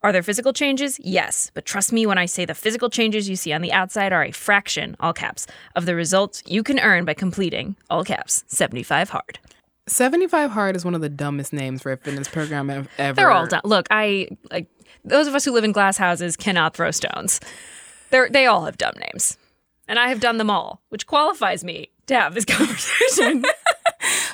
Are 0.02 0.10
there 0.10 0.24
physical 0.24 0.52
changes? 0.52 0.98
Yes, 0.98 1.52
but 1.54 1.64
trust 1.64 1.92
me 1.92 2.06
when 2.06 2.18
I 2.18 2.26
say 2.26 2.44
the 2.44 2.54
physical 2.54 2.90
changes 2.90 3.28
you 3.28 3.36
see 3.36 3.52
on 3.52 3.62
the 3.62 3.70
outside 3.70 4.12
are 4.12 4.24
a 4.24 4.32
fraction, 4.32 4.96
all 4.98 5.12
caps, 5.12 5.46
of 5.76 5.86
the 5.86 5.94
results 5.94 6.42
you 6.44 6.64
can 6.64 6.80
earn 6.80 7.04
by 7.04 7.14
completing, 7.14 7.76
all 7.88 8.02
caps, 8.02 8.42
75 8.48 9.10
hard. 9.10 9.38
75 9.88 10.52
Hard 10.52 10.76
is 10.76 10.84
one 10.84 10.94
of 10.94 11.00
the 11.00 11.08
dumbest 11.08 11.52
names 11.52 11.82
for 11.82 11.92
a 11.92 11.96
fitness 11.96 12.28
program 12.28 12.70
ev- 12.70 12.88
ever. 12.98 13.16
They're 13.16 13.30
all 13.32 13.46
done. 13.46 13.62
Look, 13.64 13.88
I 13.90 14.28
like 14.50 14.68
those 15.04 15.26
of 15.26 15.34
us 15.34 15.44
who 15.44 15.52
live 15.52 15.64
in 15.64 15.72
glass 15.72 15.96
houses 15.96 16.36
cannot 16.36 16.74
throw 16.74 16.90
stones. 16.90 17.40
They're 18.10 18.28
they 18.28 18.46
all 18.46 18.64
have 18.64 18.78
dumb 18.78 18.94
names. 18.98 19.36
And 19.88 19.98
I 19.98 20.08
have 20.08 20.20
done 20.20 20.38
them 20.38 20.48
all, 20.48 20.80
which 20.90 21.06
qualifies 21.06 21.64
me 21.64 21.90
to 22.06 22.14
have 22.14 22.34
this 22.34 22.44
conversation. 22.46 23.44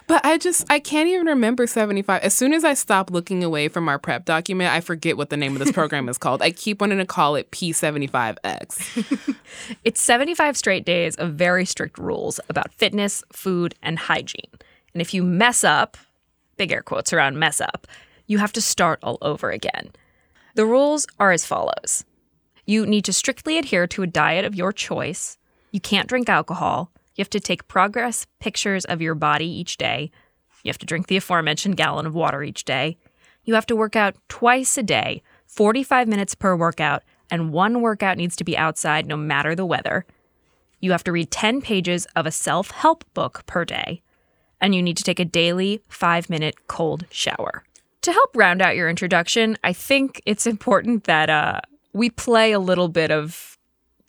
But 0.06 0.24
I 0.24 0.38
just 0.38 0.64
I 0.70 0.80
can't 0.80 1.08
even 1.08 1.26
remember 1.26 1.66
75. 1.66 2.22
As 2.22 2.32
soon 2.32 2.54
as 2.54 2.64
I 2.64 2.72
stop 2.74 3.10
looking 3.10 3.44
away 3.44 3.68
from 3.68 3.88
our 3.88 3.98
prep 3.98 4.24
document, 4.24 4.72
I 4.72 4.80
forget 4.80 5.18
what 5.18 5.28
the 5.28 5.36
name 5.36 5.52
of 5.52 5.58
this 5.58 5.70
program 5.70 6.08
is 6.08 6.16
called. 6.16 6.40
I 6.40 6.50
keep 6.50 6.80
wanting 6.80 6.98
to 6.98 7.04
call 7.04 7.36
it 7.36 7.50
P75X. 7.50 9.36
it's 9.84 10.00
75 10.00 10.56
straight 10.56 10.86
days 10.86 11.14
of 11.16 11.34
very 11.34 11.66
strict 11.66 11.98
rules 11.98 12.40
about 12.48 12.72
fitness, 12.72 13.22
food, 13.32 13.74
and 13.82 13.98
hygiene. 13.98 14.50
And 14.94 15.02
if 15.02 15.12
you 15.12 15.22
mess 15.22 15.62
up, 15.62 15.98
big 16.56 16.72
air 16.72 16.82
quotes 16.82 17.12
around 17.12 17.38
mess 17.38 17.60
up, 17.60 17.86
you 18.26 18.38
have 18.38 18.52
to 18.54 18.62
start 18.62 18.98
all 19.02 19.18
over 19.20 19.50
again. 19.50 19.90
The 20.58 20.66
rules 20.66 21.06
are 21.20 21.30
as 21.30 21.46
follows. 21.46 22.04
You 22.66 22.84
need 22.84 23.04
to 23.04 23.12
strictly 23.12 23.58
adhere 23.58 23.86
to 23.86 24.02
a 24.02 24.08
diet 24.08 24.44
of 24.44 24.56
your 24.56 24.72
choice, 24.72 25.38
you 25.70 25.78
can't 25.78 26.08
drink 26.08 26.28
alcohol, 26.28 26.90
you 27.14 27.22
have 27.22 27.30
to 27.30 27.38
take 27.38 27.68
progress 27.68 28.26
pictures 28.40 28.84
of 28.84 29.00
your 29.00 29.14
body 29.14 29.46
each 29.46 29.76
day, 29.76 30.10
you 30.64 30.68
have 30.68 30.78
to 30.78 30.84
drink 30.84 31.06
the 31.06 31.16
aforementioned 31.16 31.76
gallon 31.76 32.06
of 32.06 32.14
water 32.16 32.42
each 32.42 32.64
day, 32.64 32.98
you 33.44 33.54
have 33.54 33.66
to 33.66 33.76
work 33.76 33.94
out 33.94 34.16
twice 34.28 34.76
a 34.76 34.82
day, 34.82 35.22
45 35.46 36.08
minutes 36.08 36.34
per 36.34 36.56
workout, 36.56 37.04
and 37.30 37.52
one 37.52 37.80
workout 37.80 38.16
needs 38.16 38.34
to 38.34 38.42
be 38.42 38.58
outside 38.58 39.06
no 39.06 39.16
matter 39.16 39.54
the 39.54 39.64
weather. 39.64 40.06
You 40.80 40.90
have 40.90 41.04
to 41.04 41.12
read 41.12 41.30
10 41.30 41.62
pages 41.62 42.04
of 42.16 42.26
a 42.26 42.32
self 42.32 42.72
help 42.72 43.04
book 43.14 43.46
per 43.46 43.64
day. 43.64 44.02
And 44.60 44.74
you 44.74 44.82
need 44.82 44.96
to 44.96 45.04
take 45.04 45.20
a 45.20 45.24
daily 45.24 45.82
five 45.88 46.28
minute 46.28 46.66
cold 46.66 47.06
shower. 47.10 47.62
To 48.08 48.12
help 48.14 48.34
round 48.34 48.62
out 48.62 48.74
your 48.74 48.88
introduction, 48.88 49.58
I 49.62 49.74
think 49.74 50.22
it's 50.24 50.46
important 50.46 51.04
that 51.04 51.28
uh, 51.28 51.60
we 51.92 52.08
play 52.08 52.52
a 52.52 52.58
little 52.58 52.88
bit 52.88 53.10
of 53.10 53.58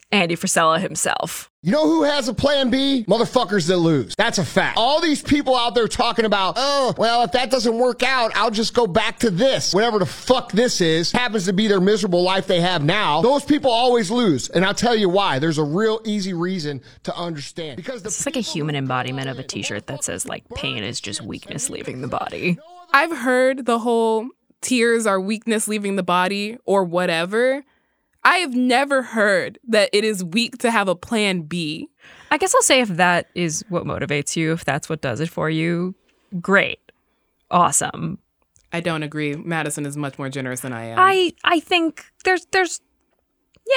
Andy 0.09 0.37
Frisella 0.37 0.79
himself. 0.79 1.51
You 1.63 1.73
know 1.73 1.85
who 1.85 2.03
has 2.03 2.29
a 2.29 2.33
plan 2.33 2.69
B? 2.69 3.03
Motherfuckers 3.09 3.67
that 3.67 3.75
lose. 3.75 4.15
That's 4.15 4.37
a 4.37 4.45
fact. 4.45 4.77
All 4.77 5.01
these 5.01 5.21
people 5.21 5.53
out 5.53 5.75
there 5.75 5.89
talking 5.89 6.23
about, 6.23 6.53
oh, 6.55 6.93
well, 6.97 7.23
if 7.23 7.33
that 7.33 7.51
doesn't 7.51 7.77
work 7.77 8.01
out, 8.01 8.31
I'll 8.35 8.49
just 8.49 8.73
go 8.73 8.87
back 8.87 9.19
to 9.19 9.29
this. 9.29 9.73
Whatever 9.73 9.99
the 9.99 10.05
fuck 10.05 10.53
this 10.53 10.79
is, 10.79 11.11
happens 11.11 11.43
to 11.47 11.51
be 11.51 11.67
their 11.67 11.81
miserable 11.81 12.23
life 12.23 12.47
they 12.47 12.61
have 12.61 12.81
now. 12.81 13.21
Those 13.21 13.43
people 13.43 13.69
always 13.69 14.09
lose. 14.09 14.47
And 14.47 14.63
I'll 14.63 14.73
tell 14.73 14.95
you 14.95 15.09
why. 15.09 15.39
There's 15.39 15.57
a 15.57 15.63
real 15.65 15.99
easy 16.05 16.31
reason 16.31 16.79
to 17.03 17.13
understand. 17.17 17.75
Because 17.75 18.03
the 18.03 18.07
It's 18.07 18.25
like 18.25 18.37
a 18.37 18.39
human 18.39 18.77
embodiment 18.77 19.27
of 19.27 19.39
a 19.39 19.43
t 19.43 19.61
shirt 19.61 19.87
that 19.87 20.05
says, 20.05 20.25
like, 20.25 20.47
pain 20.55 20.85
is 20.85 21.01
just 21.01 21.21
weakness 21.21 21.69
leaving 21.69 21.99
the 21.99 22.07
body. 22.07 22.57
I've 22.93 23.17
heard 23.17 23.65
the 23.65 23.79
whole 23.79 24.27
tears 24.61 25.05
are 25.05 25.19
weakness 25.19 25.67
leaving 25.67 25.95
the 25.95 26.03
body 26.03 26.57
or 26.65 26.83
whatever. 26.83 27.63
I 28.23 28.37
have 28.37 28.53
never 28.53 29.01
heard 29.01 29.59
that 29.67 29.89
it 29.93 30.03
is 30.03 30.23
weak 30.23 30.57
to 30.59 30.71
have 30.71 30.87
a 30.87 30.95
plan 30.95 31.43
B. 31.43 31.89
I 32.31 32.37
guess 32.37 32.53
I'll 32.53 32.61
say 32.61 32.81
if 32.81 32.89
that 32.89 33.27
is 33.33 33.63
what 33.69 33.85
motivates 33.85 34.35
you, 34.35 34.51
if 34.51 34.65
that's 34.65 34.89
what 34.89 35.01
does 35.01 35.19
it 35.19 35.29
for 35.29 35.49
you, 35.49 35.95
great. 36.41 36.79
Awesome. 37.49 38.19
I 38.71 38.81
don't 38.81 39.03
agree. 39.03 39.35
Madison 39.35 39.85
is 39.85 39.97
much 39.97 40.19
more 40.19 40.29
generous 40.29 40.59
than 40.59 40.73
I 40.73 40.85
am. 40.85 40.99
I 40.99 41.33
I 41.43 41.59
think 41.59 42.05
there's 42.23 42.45
there's 42.51 42.81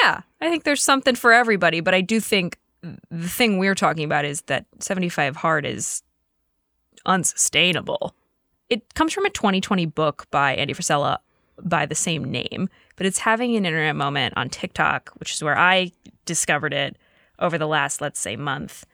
yeah, 0.03 0.23
I 0.41 0.51
think 0.51 0.65
there's 0.65 0.83
something 0.83 1.15
for 1.15 1.33
everybody, 1.33 1.81
but 1.81 1.95
I 1.95 2.01
do 2.01 2.21
think 2.21 2.59
the 3.11 3.29
thing 3.29 3.59
we're 3.59 3.75
talking 3.75 4.05
about 4.05 4.25
is 4.25 4.43
that 4.43 4.67
75 4.81 5.37
hard 5.37 5.65
is 5.65 6.03
unsustainable. 7.07 8.15
It 8.73 8.95
comes 8.95 9.13
from 9.13 9.27
a 9.27 9.31
2020 9.31 9.85
book 9.85 10.27
by 10.31 10.55
Andy 10.55 10.73
Frisella 10.73 11.19
by 11.63 11.85
the 11.85 11.95
same 11.95 12.25
name, 12.25 12.71
but 12.97 13.05
it's 13.05 13.19
having 13.19 13.55
an 13.55 13.67
internet 13.67 13.95
moment 13.95 14.33
on 14.35 14.49
TikTok, 14.49 15.11
which 15.19 15.35
is 15.35 15.43
where 15.45 15.59
I 15.59 15.93
discovered 16.25 16.73
it 16.73 16.97
over 17.39 17.59
the 17.59 17.67
last, 17.67 18.01
let's 18.01 18.19
say, 18.19 18.35
month. 18.35 18.87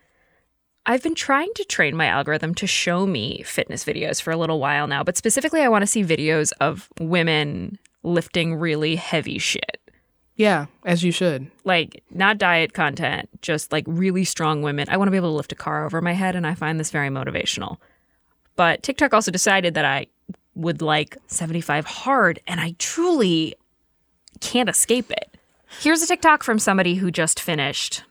I've 0.85 1.05
been 1.05 1.15
trying 1.15 1.53
to 1.55 1.63
train 1.63 1.95
my 1.95 2.07
algorithm 2.07 2.57
to 2.57 2.67
show 2.67 3.07
me 3.07 3.45
fitness 3.45 3.85
videos 3.85 4.21
for 4.21 4.33
a 4.33 4.37
little 4.37 4.59
while 4.59 4.89
now, 4.89 5.05
but 5.05 5.17
specifically, 5.17 5.61
I 5.61 5.69
want 5.69 5.83
to 5.83 5.87
see 5.87 6.03
videos 6.03 6.53
of 6.61 6.89
women 6.99 7.79
lifting 8.03 8.57
really 8.57 8.97
heavy 8.97 9.39
shit. 9.39 9.79
yeah, 10.35 10.67
as 10.85 11.05
you 11.05 11.13
should. 11.13 11.53
Like, 11.63 12.03
not 12.11 12.39
diet 12.39 12.73
content, 12.73 13.29
just 13.43 13.71
like 13.71 13.85
really 13.87 14.25
strong 14.25 14.61
women. 14.63 14.89
I 14.91 14.97
want 14.97 15.07
to 15.07 15.13
be 15.13 15.19
able 15.19 15.31
to 15.31 15.37
lift 15.37 15.53
a 15.53 15.55
car 15.55 15.85
over 15.85 16.01
my 16.01 16.15
head, 16.15 16.35
and 16.35 16.49
I 16.49 16.55
find 16.55 16.81
this 16.81 16.91
very 16.91 17.11
motivational. 17.11 17.77
But 18.59 18.83
TikTok 18.83 19.15
also 19.15 19.31
decided 19.31 19.75
that 19.75 19.85
I 19.85 20.09
would 20.57 20.83
like 20.83 21.17
75 21.29 21.87
hard, 21.87 22.41
and 22.45 22.61
I 22.61 22.75
truly 22.81 23.55
can't 24.41 24.69
escape 24.69 25.13
it. 25.13 25.37
Here's 25.81 26.03
a 26.03 26.09
TikTok 26.09 26.43
from 26.43 26.59
somebody 26.59 26.97
who 26.97 27.13
just 27.13 27.39
finished 27.39 28.03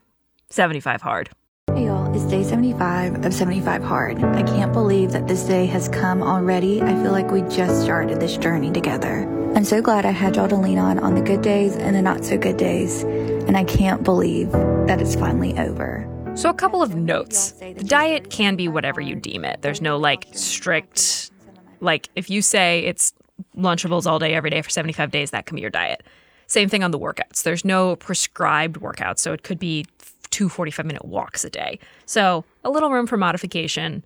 75 0.49 1.01
hard. 1.01 1.29
Hey 1.75 1.87
y'all, 1.87 2.15
it's 2.15 2.23
day 2.31 2.43
75 2.43 3.25
of 3.25 3.33
75 3.33 3.83
Hard. 3.83 4.23
I 4.23 4.41
can't 4.41 4.71
believe 4.71 5.11
that 5.11 5.27
this 5.27 5.43
day 5.43 5.65
has 5.65 5.89
come 5.89 6.23
already. 6.23 6.81
I 6.81 6.93
feel 7.03 7.11
like 7.11 7.29
we 7.29 7.41
just 7.41 7.83
started 7.83 8.21
this 8.21 8.37
journey 8.37 8.71
together. 8.71 9.27
I'm 9.53 9.65
so 9.65 9.81
glad 9.81 10.05
I 10.05 10.11
had 10.11 10.37
y'all 10.37 10.47
to 10.47 10.55
lean 10.55 10.79
on 10.79 10.97
on 10.97 11.13
the 11.13 11.21
good 11.21 11.41
days 11.41 11.75
and 11.75 11.93
the 11.93 12.01
not 12.01 12.23
so 12.23 12.37
good 12.37 12.55
days. 12.55 13.03
And 13.03 13.57
I 13.57 13.65
can't 13.65 14.01
believe 14.01 14.53
that 14.53 15.01
it's 15.01 15.15
finally 15.15 15.59
over. 15.59 16.07
So, 16.37 16.51
a 16.51 16.53
couple 16.53 16.83
of 16.83 16.93
notes. 16.93 17.53
The 17.53 17.83
diet 17.83 18.29
can 18.29 18.55
be 18.55 18.67
whatever 18.67 19.01
you 19.01 19.15
deem 19.15 19.43
it. 19.43 19.63
There's 19.63 19.81
no 19.81 19.97
like 19.97 20.27
strict, 20.33 21.31
like, 21.79 22.09
if 22.15 22.29
you 22.29 22.43
say 22.43 22.81
it's 22.81 23.11
Lunchables 23.57 24.05
all 24.05 24.19
day, 24.19 24.35
every 24.35 24.51
day 24.51 24.61
for 24.61 24.69
75 24.69 25.09
days, 25.09 25.31
that 25.31 25.47
can 25.47 25.55
be 25.55 25.61
your 25.61 25.71
diet. 25.71 26.03
Same 26.45 26.69
thing 26.69 26.83
on 26.83 26.91
the 26.91 26.99
workouts. 26.99 27.41
There's 27.41 27.65
no 27.65 27.95
prescribed 27.95 28.79
workouts. 28.79 29.17
So, 29.17 29.33
it 29.33 29.41
could 29.41 29.57
be 29.57 29.87
two 30.29 30.47
45 30.47 30.85
minute 30.85 31.05
walks 31.05 31.43
a 31.43 31.49
day. 31.49 31.79
So, 32.05 32.45
a 32.63 32.69
little 32.69 32.91
room 32.91 33.07
for 33.07 33.17
modification. 33.17 34.05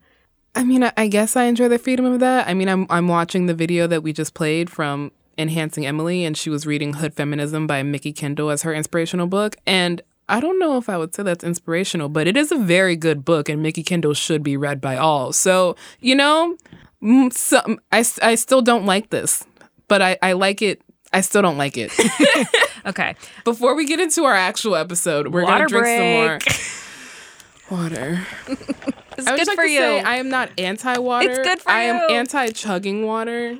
I 0.56 0.64
mean, 0.64 0.90
I, 0.96 1.08
guess 1.08 1.36
I 1.36 1.44
enjoy 1.44 1.68
the 1.68 1.80
freedom 1.80 2.06
of 2.06 2.22
that. 2.22 2.48
I 2.48 2.54
mean, 2.54 2.70
I'm 2.70 2.88
I'm 2.90 3.10
watching 3.10 3.48
the 3.48 3.54
video 3.54 3.88
that 3.88 4.04
we 4.04 4.14
just 4.14 4.34
played 4.34 4.70
from 4.70 5.12
Enhancing 5.38 5.86
Emily, 5.86 6.24
and 6.24 6.38
she 6.38 6.50
was 6.50 6.66
reading 6.66 6.94
Hood 6.94 7.14
Feminism 7.14 7.68
by 7.68 7.84
Mikki 7.84 8.14
Kendall 8.14 8.52
as 8.52 8.64
her 8.64 8.74
inspirational 8.74 9.28
book. 9.28 9.58
And 9.66 10.02
I 10.32 10.40
don't 10.40 10.58
know 10.60 10.78
if 10.78 10.90
I 10.90 10.98
would 10.98 11.14
say 11.14 11.22
that's 11.24 11.44
inspirational, 11.44 12.10
but 12.10 12.26
it 12.26 12.36
is 12.38 12.52
a 12.52 12.58
very 12.58 12.96
good 12.96 13.24
book, 13.24 13.50
and 13.50 13.62
Mikki 13.62 13.84
Kendall 13.84 14.14
should 14.16 14.42
be 14.42 14.58
read 14.58 14.82
by 14.82 14.98
all. 14.98 15.32
So, 15.34 15.76
you 16.00 16.16
know, 16.16 16.58
mm, 17.04 17.32
some, 17.34 17.80
I, 17.92 18.00
s- 18.00 18.18
I 18.24 18.34
still 18.36 18.62
don't 18.64 18.86
like 18.86 19.10
this, 19.12 19.46
but 19.88 20.02
I, 20.02 20.18
I 20.24 20.32
like 20.34 20.62
it. 20.64 20.82
I 21.14 21.22
still 21.22 21.42
don't 21.44 21.58
like 21.58 21.76
it. 21.78 21.92
Okay. 22.84 23.14
Before 23.44 23.76
we 23.76 23.86
get 23.86 24.00
into 24.00 24.24
our 24.24 24.34
actual 24.34 24.76
episode, 24.76 25.28
we're 25.28 25.46
going 25.46 25.62
to 25.62 25.68
drink 25.68 25.84
break. 25.86 26.42
some 26.52 27.78
more 27.78 27.80
water. 27.84 28.28
It's 28.48 29.28
I 29.28 29.32
would 29.34 29.38
good 29.40 29.48
like 29.50 29.56
for 29.56 29.66
to 29.66 29.70
you. 29.72 29.80
say 29.80 30.02
I 30.02 30.16
am 30.16 30.30
not 30.30 30.50
anti-water. 30.58 31.30
It's 31.30 31.38
good 31.48 31.62
for 31.62 31.70
I 31.70 31.82
am 31.84 32.10
anti-chugging 32.10 33.06
water. 33.06 33.56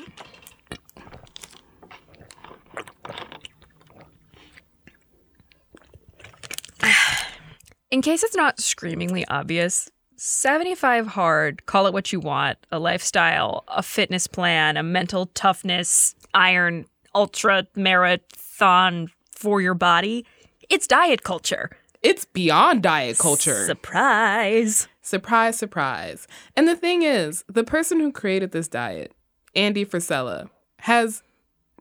In 7.92 8.02
case 8.02 8.24
it's 8.24 8.38
not 8.38 8.62
screamingly 8.62 9.28
obvious, 9.28 9.92
75 10.16 11.08
hard, 11.08 11.66
call 11.66 11.88
it 11.88 11.94
what 11.94 12.14
you 12.14 12.22
want, 12.22 12.58
a 12.72 12.80
lifestyle, 12.80 13.66
a 13.68 13.84
fitness 13.84 14.28
plan, 14.28 14.78
a 14.78 14.84
mental 14.84 15.26
toughness, 15.34 16.16
iron, 16.34 16.86
ultra 17.14 17.68
marathon 17.76 19.10
for 19.36 19.60
your 19.60 19.74
body. 19.74 20.26
It's 20.70 20.88
diet 20.88 21.24
culture. 21.24 21.70
It's 22.02 22.24
beyond 22.24 22.82
diet 22.82 23.18
culture. 23.18 23.66
Surprise. 23.66 24.88
Surprise, 25.02 25.58
surprise. 25.58 26.30
And 26.56 26.70
the 26.70 26.78
thing 26.78 27.02
is, 27.02 27.44
the 27.50 27.66
person 27.66 28.00
who 28.00 28.14
created 28.14 28.54
this 28.54 28.70
diet, 28.70 29.12
Andy 29.54 29.86
Frisella, 29.86 30.50
has 30.80 31.24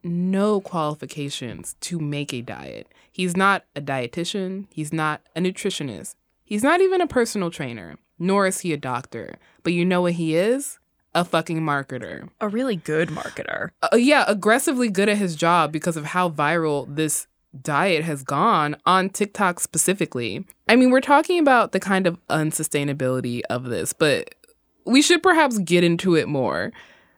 no 0.02 0.60
qualifications 0.60 1.76
to 1.82 2.00
make 2.00 2.34
a 2.34 2.42
diet. 2.42 2.88
He's 3.10 3.36
not 3.36 3.64
a 3.74 3.80
dietitian, 3.80 4.66
he's 4.70 4.92
not 4.92 5.22
a 5.34 5.40
nutritionist, 5.40 6.14
he's 6.44 6.62
not 6.62 6.80
even 6.80 7.00
a 7.00 7.06
personal 7.06 7.50
trainer, 7.50 7.96
nor 8.18 8.46
is 8.46 8.60
he 8.60 8.72
a 8.72 8.76
doctor. 8.76 9.36
But 9.62 9.72
you 9.72 9.84
know 9.84 10.02
what 10.02 10.14
he 10.14 10.36
is? 10.36 10.78
A 11.14 11.24
fucking 11.24 11.60
marketer. 11.60 12.28
A 12.40 12.48
really 12.48 12.76
good 12.76 13.08
marketer. 13.08 13.70
Uh, 13.82 13.96
yeah, 13.96 14.24
aggressively 14.28 14.88
good 14.88 15.08
at 15.08 15.18
his 15.18 15.34
job 15.34 15.72
because 15.72 15.96
of 15.96 16.06
how 16.06 16.30
viral 16.30 16.86
this 16.94 17.26
diet 17.60 18.04
has 18.04 18.22
gone 18.22 18.76
on 18.86 19.10
TikTok 19.10 19.58
specifically. 19.58 20.46
I 20.68 20.76
mean, 20.76 20.90
we're 20.90 21.00
talking 21.00 21.40
about 21.40 21.72
the 21.72 21.80
kind 21.80 22.06
of 22.06 22.18
unsustainability 22.28 23.42
of 23.50 23.64
this, 23.64 23.92
but 23.92 24.36
we 24.84 25.02
should 25.02 25.22
perhaps 25.22 25.58
get 25.58 25.82
into 25.82 26.14
it 26.14 26.28
more. 26.28 26.72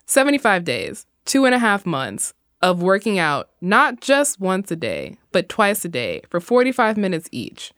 75 0.06 0.64
days, 0.64 1.06
two 1.26 1.44
and 1.44 1.54
a 1.54 1.58
half 1.58 1.84
months 1.84 2.32
of 2.62 2.80
working 2.80 3.18
out 3.18 3.50
not 3.60 4.00
just 4.00 4.40
once 4.40 4.70
a 4.70 4.76
day, 4.76 5.16
but 5.32 5.48
twice 5.48 5.84
a 5.84 5.88
day 5.88 6.22
for 6.30 6.40
45 6.40 6.96
minutes 6.96 7.28
each. 7.32 7.72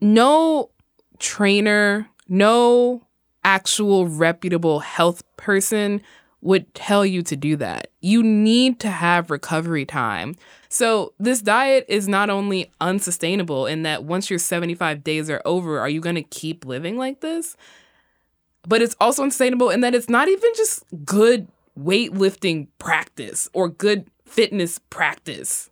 No 0.00 0.70
trainer, 1.18 2.08
no 2.28 3.06
actual 3.44 4.06
reputable 4.06 4.80
health 4.80 5.22
person 5.36 6.02
would 6.40 6.72
tell 6.74 7.04
you 7.04 7.22
to 7.22 7.36
do 7.36 7.56
that. 7.56 7.88
You 8.00 8.22
need 8.22 8.78
to 8.80 8.90
have 8.90 9.30
recovery 9.30 9.84
time. 9.84 10.34
So, 10.68 11.14
this 11.18 11.40
diet 11.40 11.84
is 11.88 12.06
not 12.06 12.30
only 12.30 12.70
unsustainable 12.80 13.66
in 13.66 13.82
that 13.82 14.04
once 14.04 14.30
your 14.30 14.38
75 14.38 15.02
days 15.02 15.30
are 15.30 15.42
over, 15.44 15.80
are 15.80 15.88
you 15.88 16.00
going 16.00 16.14
to 16.14 16.22
keep 16.22 16.64
living 16.64 16.96
like 16.96 17.20
this? 17.20 17.56
But 18.66 18.82
it's 18.82 18.94
also 19.00 19.22
unsustainable 19.22 19.70
in 19.70 19.80
that 19.80 19.94
it's 19.94 20.08
not 20.08 20.28
even 20.28 20.50
just 20.54 20.84
good 21.04 21.48
weightlifting 21.78 22.68
practice 22.78 23.48
or 23.52 23.68
good 23.68 24.10
fitness 24.24 24.80
practice 24.90 25.70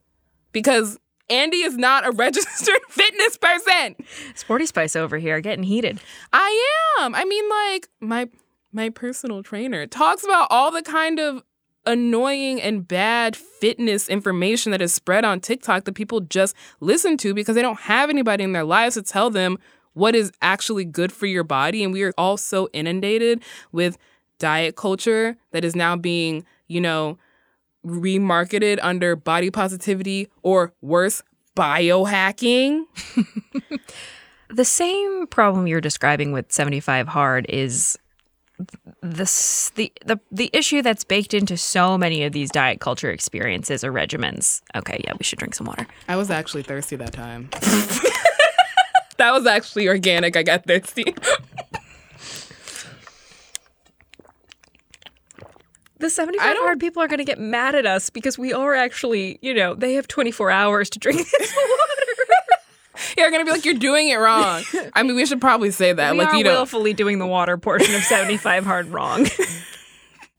because 0.53 0.99
Andy 1.29 1.59
is 1.59 1.77
not 1.77 2.07
a 2.07 2.11
registered 2.13 2.81
fitness 2.89 3.37
person. 3.37 3.97
Sporty 4.35 4.67
Spice 4.67 4.97
over 4.97 5.19
here 5.19 5.41
getting 5.41 5.65
heated. 5.65 6.01
I 6.33 6.99
am. 7.01 7.15
I 7.15 7.25
mean, 7.25 7.49
like, 7.49 7.89
my 8.01 8.29
my 8.73 8.91
personal 8.91 9.43
trainer 9.43 9.87
talks 9.87 10.23
about 10.23 10.49
all 10.51 10.71
the 10.71 10.83
kind 10.83 11.19
of 11.19 11.43
annoying 11.87 12.61
and 12.61 12.87
bad 12.87 13.37
fitness 13.37 14.09
information 14.09 14.73
that 14.73 14.83
is 14.83 14.93
spread 14.93 15.25
on 15.25 15.41
TikTok 15.41 15.85
that 15.85 15.95
people 15.95 16.21
just 16.21 16.55
listen 16.81 17.17
to 17.19 17.33
because 17.33 17.55
they 17.55 17.63
don't 17.63 17.81
have 17.81 18.11
anybody 18.11 18.45
in 18.45 18.53
their 18.53 18.65
lives 18.65 18.97
to 18.97 19.03
tell 19.03 19.31
them 19.31 19.57
what 19.95 20.15
is 20.15 20.31
actually 20.43 20.85
good 20.85 21.13
for 21.13 21.27
your 21.27 21.45
body. 21.45 21.83
And 21.83 21.93
we 21.93 22.03
are 22.03 22.13
all 22.19 22.37
so 22.37 22.69
inundated 22.73 23.43
with 23.73 23.97
diet 24.39 24.77
culture 24.77 25.37
that 25.53 25.65
is 25.65 25.77
now 25.77 25.97
being, 25.97 26.45
you 26.69 26.81
know, 26.81 27.19
remarketed 27.85 28.79
under 28.83 29.17
body 29.17 29.51
positivity 29.51 30.29
or 30.43 30.73
worse, 30.81 31.23
biohacking. 31.57 32.85
the 34.51 34.65
same 34.65 35.27
problem 35.29 35.67
you're 35.67 35.81
describing 35.81 36.33
with 36.33 36.51
75 36.53 37.09
hard 37.09 37.47
is 37.49 37.99
this 39.03 39.71
the, 39.75 39.93
the 40.07 40.19
the 40.33 40.51
issue 40.53 40.81
that's 40.81 41.05
baked 41.05 41.35
into 41.35 41.57
so 41.57 41.99
many 41.99 42.25
of 42.25 42.33
these 42.33 42.51
diet 42.51 42.81
culture 42.81 43.11
experiences 43.11 43.85
or 43.85 43.93
regimens. 43.93 44.63
Okay, 44.75 45.01
yeah, 45.05 45.13
we 45.19 45.25
should 45.25 45.39
drink 45.39 45.55
some 45.55 45.67
water. 45.67 45.87
I 46.09 46.17
was 46.17 46.31
actually 46.31 46.63
thirsty 46.63 46.97
that 46.97 47.13
time. 47.13 47.49
that 49.19 49.33
was 49.33 49.47
actually 49.47 49.89
organic. 49.89 50.37
I 50.37 50.43
got 50.43 50.65
thirsty. 50.65 51.05
the 55.99 56.11
75 56.11 56.57
hard 56.59 56.81
people 56.81 57.03
are 57.03 57.09
going 57.09 57.19
to 57.19 57.25
get 57.25 57.39
mad 57.39 57.75
at 57.75 57.87
us 57.87 58.11
because 58.11 58.39
we 58.39 58.53
are 58.53 58.75
actually, 58.75 59.39
you 59.41 59.55
know, 59.55 59.75
they 59.75 59.95
have 59.95 60.07
24 60.09 60.51
hours 60.51 60.91
to 60.91 60.99
drink 60.99 61.19
this 61.19 61.57
water. 61.57 62.03
You're 63.17 63.31
gonna 63.31 63.45
be 63.45 63.51
like, 63.51 63.65
you're 63.65 63.75
doing 63.75 64.09
it 64.09 64.17
wrong. 64.17 64.63
I 64.95 65.03
mean, 65.03 65.17
we 65.17 65.27
should 65.27 65.41
probably 65.41 65.71
say 65.71 65.93
that. 65.93 66.13
We 66.13 66.19
like, 66.19 66.29
are 66.29 66.37
you 66.37 66.45
know, 66.45 66.53
willfully 66.53 66.95
doing 66.95 67.19
the 67.19 67.27
water 67.27 67.59
portion 67.59 67.95
of 67.95 68.03
75 68.03 68.65
hard 68.65 68.89
wrong. 68.89 69.27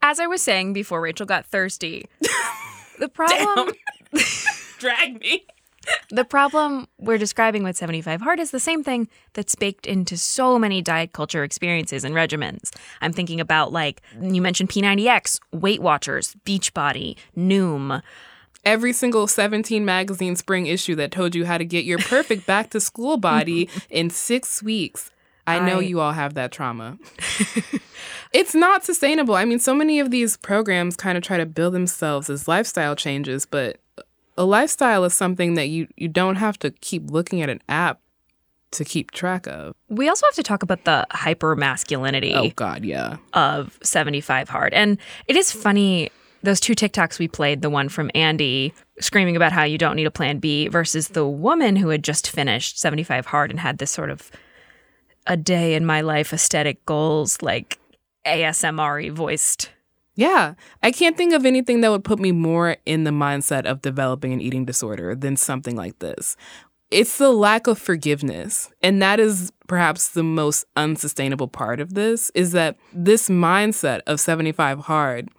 As 0.01 0.19
I 0.19 0.27
was 0.27 0.41
saying 0.41 0.73
before 0.73 0.99
Rachel 1.01 1.25
got 1.25 1.45
thirsty, 1.45 2.07
the 2.99 3.09
problem. 3.09 3.73
Drag 4.79 5.19
me. 5.21 5.45
The 6.09 6.23
problem 6.25 6.87
we're 6.97 7.17
describing 7.17 7.63
with 7.63 7.75
75 7.77 8.21
Hard 8.21 8.39
is 8.39 8.51
the 8.51 8.59
same 8.59 8.83
thing 8.83 9.07
that's 9.33 9.55
baked 9.55 9.85
into 9.85 10.17
so 10.17 10.57
many 10.57 10.81
diet 10.81 11.13
culture 11.13 11.43
experiences 11.43 12.03
and 12.03 12.15
regimens. 12.15 12.71
I'm 13.01 13.13
thinking 13.13 13.39
about, 13.41 13.71
like, 13.71 14.01
you 14.21 14.41
mentioned 14.41 14.69
P90X, 14.69 15.39
Weight 15.51 15.81
Watchers, 15.81 16.35
Beachbody, 16.45 17.17
Noom. 17.37 18.01
Every 18.65 18.91
single 18.91 19.27
17 19.27 19.85
magazine 19.85 20.35
spring 20.35 20.65
issue 20.65 20.95
that 20.95 21.11
told 21.11 21.35
you 21.35 21.45
how 21.45 21.57
to 21.57 21.65
get 21.65 21.85
your 21.85 21.99
perfect 21.99 22.45
back 22.45 22.69
to 22.71 22.79
school 22.79 23.17
body 23.17 23.69
in 23.89 24.09
six 24.09 24.61
weeks. 24.63 25.11
I 25.45 25.59
know 25.59 25.79
I- 25.79 25.83
you 25.83 26.01
all 26.01 26.11
have 26.11 26.33
that 26.33 26.51
trauma. 26.51 26.97
it's 28.33 28.53
not 28.53 28.83
sustainable. 28.83 29.35
I 29.35 29.45
mean, 29.45 29.59
so 29.59 29.73
many 29.73 29.99
of 29.99 30.11
these 30.11 30.37
programs 30.37 30.95
kind 30.97 31.17
of 31.17 31.23
try 31.23 31.37
to 31.37 31.45
build 31.45 31.73
themselves 31.73 32.29
as 32.29 32.47
lifestyle 32.47 32.95
changes, 32.95 33.45
but 33.45 33.77
a 34.37 34.45
lifestyle 34.45 35.03
is 35.03 35.13
something 35.13 35.55
that 35.55 35.67
you, 35.67 35.87
you 35.95 36.07
don't 36.07 36.35
have 36.35 36.57
to 36.59 36.71
keep 36.71 37.09
looking 37.09 37.41
at 37.41 37.49
an 37.49 37.61
app 37.67 37.99
to 38.71 38.83
keep 38.83 39.11
track 39.11 39.47
of. 39.47 39.73
We 39.89 40.09
also 40.09 40.25
have 40.27 40.35
to 40.35 40.43
talk 40.43 40.61
about 40.61 40.83
the 40.83 41.07
hyper 41.11 41.55
masculinity 41.55 42.33
Oh, 42.33 42.49
God, 42.55 42.83
yeah. 42.85 43.17
of 43.33 43.79
75 43.81 44.49
Hard. 44.49 44.73
And 44.73 44.97
it 45.27 45.35
is 45.37 45.51
funny, 45.51 46.11
those 46.43 46.59
two 46.59 46.73
TikToks 46.75 47.17
we 47.17 47.27
played, 47.29 47.61
the 47.61 47.69
one 47.69 47.87
from 47.89 48.11
Andy 48.13 48.73
screaming 48.99 49.35
about 49.37 49.51
how 49.53 49.63
you 49.63 49.77
don't 49.77 49.95
need 49.95 50.05
a 50.07 50.11
plan 50.11 50.39
B 50.39 50.67
versus 50.67 51.09
the 51.09 51.25
woman 51.25 51.75
who 51.77 51.89
had 51.89 52.03
just 52.03 52.29
finished 52.29 52.77
75 52.79 53.25
Hard 53.27 53.51
and 53.51 53.59
had 53.59 53.77
this 53.77 53.91
sort 53.91 54.09
of 54.09 54.29
a 55.25 55.37
day 55.37 55.73
in 55.73 55.85
my 55.85 56.01
life 56.01 56.33
aesthetic 56.33 56.85
goals, 56.85 57.41
like 57.41 57.79
ASMR 58.25 59.11
voiced. 59.11 59.71
Yeah, 60.17 60.55
I 60.81 60.91
can't 60.91 61.15
think 61.15 61.33
of 61.33 61.45
anything 61.45 61.81
that 61.81 61.91
would 61.91 62.03
put 62.03 62.17
me 62.17 62.31
more 62.31 62.77
in 62.87 63.03
the 63.03 63.11
mindset 63.11 63.65
of 63.67 63.83
developing 63.83 64.33
an 64.33 64.41
eating 64.41 64.65
disorder 64.65 65.13
than 65.13 65.37
something 65.37 65.75
like 65.75 65.99
this. 65.99 66.35
It's 66.89 67.19
the 67.19 67.31
lack 67.31 67.67
of 67.67 67.77
forgiveness. 67.77 68.71
And 68.81 68.99
that 68.99 69.19
is 69.19 69.51
perhaps 69.67 70.09
the 70.09 70.23
most 70.23 70.65
unsustainable 70.75 71.47
part 71.47 71.79
of 71.79 71.93
this 71.93 72.31
is 72.33 72.51
that 72.53 72.77
this 72.91 73.29
mindset 73.29 74.01
of 74.07 74.19
75 74.19 74.79
hard 74.79 75.29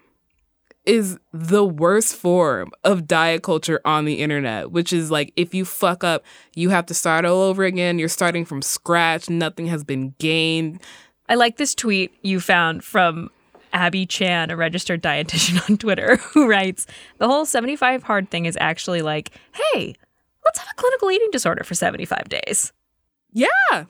is 0.84 1.18
the 1.32 1.64
worst 1.64 2.14
form 2.14 2.70
of 2.84 3.08
diet 3.08 3.42
culture 3.42 3.80
on 3.84 4.04
the 4.04 4.20
internet, 4.20 4.70
which 4.70 4.92
is 4.92 5.10
like 5.10 5.32
if 5.34 5.54
you 5.54 5.64
fuck 5.64 6.04
up, 6.04 6.24
you 6.54 6.70
have 6.70 6.86
to 6.86 6.94
start 6.94 7.24
all 7.24 7.42
over 7.42 7.64
again. 7.64 7.98
You're 7.98 8.08
starting 8.08 8.44
from 8.44 8.62
scratch, 8.62 9.28
nothing 9.28 9.66
has 9.66 9.82
been 9.82 10.14
gained. 10.20 10.80
I 11.28 11.34
like 11.34 11.56
this 11.56 11.74
tweet 11.74 12.14
you 12.22 12.38
found 12.38 12.84
from 12.84 13.30
Abby 13.72 14.07
Chan, 14.07 14.50
a 14.50 14.57
registered 14.57 15.02
dietitian 15.02 15.68
on 15.70 15.76
Twitter, 15.78 16.16
who 16.16 16.48
writes 16.48 16.87
The 17.18 17.26
whole 17.28 17.44
75 17.46 18.02
hard 18.02 18.31
thing 18.31 18.46
is 18.46 18.57
actually 18.61 19.02
like, 19.02 19.31
hey, 19.52 19.94
let's 20.44 20.59
have 20.59 20.68
a 20.70 20.74
clinical 20.81 21.11
eating 21.11 21.31
disorder 21.31 21.64
for 21.64 21.74
75 21.74 22.28
days. 22.28 22.72
Yeah, 23.33 23.85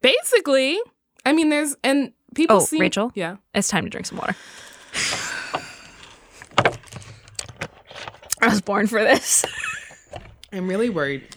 basically. 0.00 0.78
I 1.24 1.32
mean, 1.32 1.48
there's, 1.50 1.76
and 1.82 2.12
people 2.34 2.56
Oh, 2.56 2.60
seem, 2.60 2.80
Rachel? 2.80 3.12
Yeah. 3.14 3.36
It's 3.54 3.68
time 3.68 3.84
to 3.84 3.90
drink 3.90 4.06
some 4.06 4.18
water. 4.18 4.34
I 8.42 8.48
was 8.48 8.60
born 8.60 8.88
for 8.88 9.00
this. 9.02 9.44
I'm 10.52 10.66
really 10.68 10.90
worried. 10.90 11.28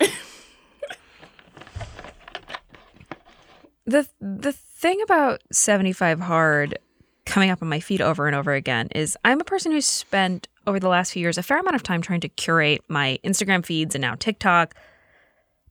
the 3.85 4.07
the 4.19 4.51
thing 4.51 5.01
about 5.03 5.41
75 5.51 6.19
hard 6.19 6.77
coming 7.25 7.49
up 7.49 7.61
on 7.61 7.67
my 7.67 7.79
feed 7.79 8.01
over 8.01 8.27
and 8.27 8.35
over 8.35 8.53
again 8.53 8.87
is 8.95 9.17
I'm 9.25 9.41
a 9.41 9.43
person 9.43 9.71
who's 9.71 9.85
spent 9.85 10.47
over 10.67 10.79
the 10.79 10.87
last 10.89 11.11
few 11.13 11.21
years 11.21 11.37
a 11.37 11.43
fair 11.43 11.59
amount 11.59 11.75
of 11.75 11.83
time 11.83 12.01
trying 12.01 12.21
to 12.21 12.29
curate 12.29 12.81
my 12.87 13.19
Instagram 13.23 13.65
feeds 13.65 13.95
and 13.95 14.01
now 14.01 14.15
TikTok 14.15 14.75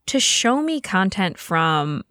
to 0.07 0.21
show 0.21 0.61
me 0.63 0.81
content 0.81 1.39
from 1.39 2.03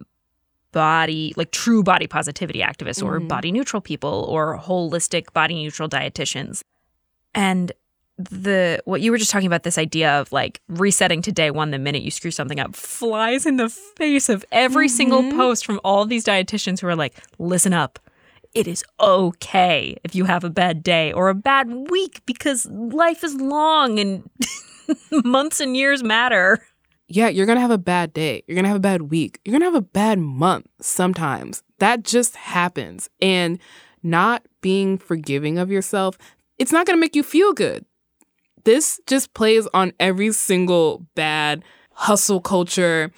body 0.72 1.32
like 1.36 1.50
true 1.52 1.82
body 1.82 2.06
positivity 2.06 2.58
activists 2.60 3.02
or 3.02 3.20
Mhm. 3.20 3.28
body 3.28 3.52
neutral 3.52 3.80
people 3.80 4.26
or 4.28 4.58
holistic 4.58 5.32
body 5.32 5.54
neutral 5.54 5.88
dietitians. 5.88 6.62
And 7.34 7.70
the 8.16 8.80
what 8.84 9.00
you 9.00 9.10
were 9.10 9.18
just 9.18 9.30
talking 9.30 9.46
about 9.46 9.62
this 9.64 9.76
idea 9.78 10.10
of 10.20 10.30
like 10.32 10.60
resetting 10.68 11.20
to 11.22 11.32
day 11.32 11.50
one 11.50 11.70
the 11.72 11.78
minute 11.78 12.02
you 12.02 12.10
screw 12.12 12.30
something 12.30 12.60
up 12.60 12.74
flies 12.76 13.44
in 13.44 13.56
the 13.56 13.68
face 13.68 14.28
of 14.28 14.44
every 14.52 14.88
single 14.88 15.22
post 15.32 15.66
from 15.66 15.80
all 15.84 16.04
these 16.06 16.24
dietitians 16.24 16.80
who 16.80 16.86
are 16.86 16.94
like 16.96 17.14
listen 17.38 17.72
up 17.72 17.98
it 18.54 18.68
is 18.68 18.84
okay 19.00 19.96
if 20.04 20.14
you 20.14 20.24
have 20.24 20.44
a 20.44 20.50
bad 20.50 20.82
day 20.82 21.12
or 21.12 21.28
a 21.28 21.34
bad 21.34 21.90
week 21.90 22.22
because 22.26 22.66
life 22.66 23.24
is 23.24 23.34
long 23.34 23.98
and 23.98 24.30
months 25.24 25.60
and 25.60 25.76
years 25.76 26.02
matter 26.02 26.60
yeah, 27.06 27.28
you're 27.28 27.46
going 27.46 27.56
to 27.56 27.62
have 27.62 27.70
a 27.70 27.78
bad 27.78 28.12
day. 28.12 28.42
You're 28.46 28.54
going 28.54 28.64
to 28.64 28.68
have 28.68 28.76
a 28.76 28.80
bad 28.80 29.02
week. 29.02 29.40
You're 29.44 29.52
going 29.52 29.60
to 29.60 29.66
have 29.66 29.74
a 29.74 29.82
bad 29.82 30.18
month 30.18 30.66
sometimes. 30.80 31.62
That 31.78 32.02
just 32.02 32.34
happens. 32.34 33.10
And 33.20 33.58
not 34.02 34.44
being 34.60 34.98
forgiving 34.98 35.58
of 35.58 35.70
yourself, 35.70 36.16
it's 36.58 36.72
not 36.72 36.86
going 36.86 36.96
to 36.96 37.00
make 37.00 37.14
you 37.14 37.22
feel 37.22 37.52
good. 37.52 37.84
This 38.64 39.00
just 39.06 39.34
plays 39.34 39.68
on 39.74 39.92
every 40.00 40.32
single 40.32 41.06
bad 41.14 41.62
hustle 41.92 42.40
culture. 42.40 43.12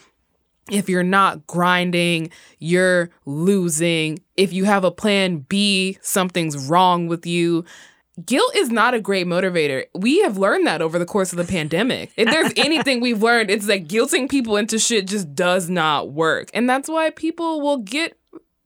If 0.71 0.89
you're 0.89 1.03
not 1.03 1.47
grinding, 1.47 2.31
you're 2.59 3.11
losing. 3.25 4.19
If 4.37 4.53
you 4.53 4.65
have 4.65 4.85
a 4.85 4.91
plan 4.91 5.39
B, 5.49 5.99
something's 6.01 6.69
wrong 6.69 7.07
with 7.07 7.27
you 7.27 7.65
guilt 8.25 8.57
is 8.57 8.71
not 8.71 8.95
a 8.95 9.01
great 9.01 9.27
motivator. 9.27 9.85
We 9.95 10.23
have 10.23 10.39
learned 10.39 10.67
that 10.67 10.81
over 10.81 10.99
the 10.99 11.05
course 11.05 11.33
of 11.33 11.39
the 11.39 11.45
pandemic. 11.45 12.13
If 12.17 12.31
there's 12.31 12.53
anything 12.57 13.01
we've 13.01 13.23
learned, 13.23 13.51
it's 13.51 13.67
that 13.67 13.89
guilting 13.89 14.31
people 14.31 14.57
into 14.57 14.79
shit 14.79 15.07
just 15.07 15.35
does 15.35 15.69
not 15.69 16.13
work. 16.13 16.49
And 16.55 16.69
that's 16.69 16.89
why 16.89 17.11
people 17.11 17.61
will 17.61 17.79
get 17.79 18.19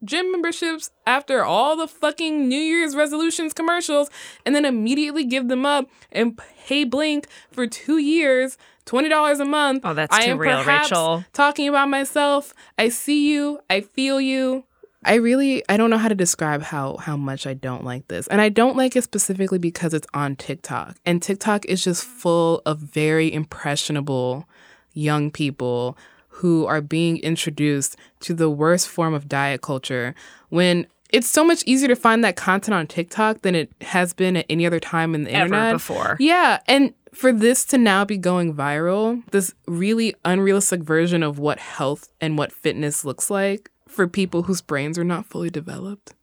gym 0.03 0.31
memberships 0.31 0.89
after 1.05 1.43
all 1.43 1.75
the 1.75 1.87
fucking 1.87 2.47
New 2.47 2.55
Year's 2.59 2.95
resolutions 2.95 3.53
commercials 3.53 4.09
and 4.45 4.55
then 4.55 4.65
immediately 4.65 5.23
give 5.25 5.47
them 5.47 5.65
up 5.65 5.89
and 6.11 6.39
pay 6.65 6.83
Blink 6.83 7.27
for 7.51 7.67
two 7.67 7.97
years. 7.97 8.57
Twenty 8.85 9.09
dollars 9.09 9.39
a 9.39 9.45
month. 9.45 9.83
Oh, 9.85 9.93
that's 9.93 10.15
I 10.15 10.25
too 10.25 10.31
am 10.31 10.37
real, 10.37 10.63
Rachel. 10.63 11.23
Talking 11.33 11.67
about 11.67 11.89
myself. 11.89 12.53
I 12.77 12.89
see 12.89 13.31
you. 13.31 13.59
I 13.69 13.81
feel 13.81 14.19
you. 14.19 14.65
I 15.03 15.15
really 15.15 15.63
I 15.67 15.77
don't 15.77 15.89
know 15.89 15.97
how 15.97 16.09
to 16.09 16.15
describe 16.15 16.61
how 16.61 16.97
how 16.97 17.17
much 17.17 17.47
I 17.47 17.53
don't 17.53 17.83
like 17.83 18.07
this. 18.07 18.27
And 18.27 18.41
I 18.41 18.49
don't 18.49 18.77
like 18.77 18.95
it 18.95 19.03
specifically 19.03 19.57
because 19.57 19.93
it's 19.93 20.07
on 20.13 20.35
TikTok. 20.35 20.97
And 21.05 21.21
TikTok 21.21 21.65
is 21.65 21.83
just 21.83 22.03
full 22.03 22.61
of 22.65 22.79
very 22.79 23.31
impressionable 23.33 24.47
young 24.93 25.31
people 25.31 25.97
who 26.29 26.65
are 26.65 26.81
being 26.81 27.17
introduced 27.17 27.95
to 28.19 28.33
the 28.33 28.49
worst 28.49 28.89
form 28.89 29.13
of 29.13 29.27
diet 29.27 29.61
culture 29.61 30.15
when 30.49 30.87
it's 31.11 31.27
so 31.29 31.43
much 31.43 31.63
easier 31.65 31.87
to 31.89 31.95
find 31.95 32.23
that 32.23 32.35
content 32.35 32.73
on 32.75 32.87
TikTok 32.87 33.41
than 33.41 33.55
it 33.55 33.71
has 33.81 34.13
been 34.13 34.37
at 34.37 34.45
any 34.49 34.65
other 34.65 34.79
time 34.79 35.13
in 35.15 35.23
the 35.23 35.31
Ever 35.31 35.45
internet 35.45 35.73
before. 35.73 36.17
Yeah, 36.19 36.59
and 36.67 36.93
for 37.13 37.31
this 37.33 37.65
to 37.65 37.77
now 37.77 38.05
be 38.05 38.17
going 38.17 38.53
viral, 38.55 39.21
this 39.31 39.53
really 39.67 40.15
unrealistic 40.23 40.81
version 40.83 41.23
of 41.23 41.37
what 41.39 41.59
health 41.59 42.09
and 42.21 42.37
what 42.37 42.51
fitness 42.51 43.03
looks 43.03 43.29
like 43.29 43.69
for 43.87 44.07
people 44.07 44.43
whose 44.43 44.61
brains 44.61 44.97
are 44.97 45.03
not 45.03 45.25
fully 45.25 45.49
developed. 45.49 46.13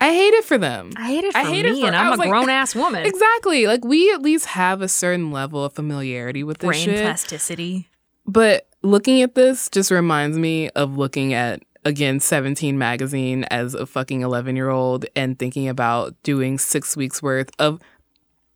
I 0.00 0.14
hate 0.14 0.32
it 0.32 0.44
for 0.46 0.56
them. 0.56 0.92
I 0.96 1.08
hate 1.08 1.24
it 1.24 1.32
for 1.32 1.38
I 1.38 1.44
hate 1.44 1.66
me, 1.66 1.72
it 1.72 1.80
for- 1.82 1.86
and 1.88 1.94
I'm 1.96 2.14
a 2.14 2.16
like- 2.16 2.30
grown 2.30 2.48
ass 2.48 2.74
woman. 2.82 3.04
Exactly. 3.04 3.66
Like 3.66 3.84
we 3.84 4.10
at 4.14 4.22
least 4.22 4.46
have 4.46 4.80
a 4.80 4.88
certain 4.88 5.30
level 5.30 5.62
of 5.62 5.74
familiarity 5.74 6.42
with 6.42 6.58
this 6.58 6.68
Brain 6.68 6.84
shit. 6.84 7.02
plasticity. 7.02 7.88
But 8.26 8.66
looking 8.82 9.20
at 9.20 9.34
this 9.34 9.68
just 9.68 9.90
reminds 9.90 10.38
me 10.38 10.70
of 10.70 10.96
looking 10.96 11.34
at 11.34 11.62
again 11.84 12.20
17 12.20 12.76
magazine 12.78 13.44
as 13.44 13.74
a 13.74 13.86
fucking 13.86 14.22
11 14.22 14.56
year 14.56 14.68
old 14.68 15.06
and 15.16 15.38
thinking 15.38 15.68
about 15.68 16.14
doing 16.22 16.58
six 16.58 16.96
weeks 16.96 17.22
worth 17.22 17.50
of 17.58 17.80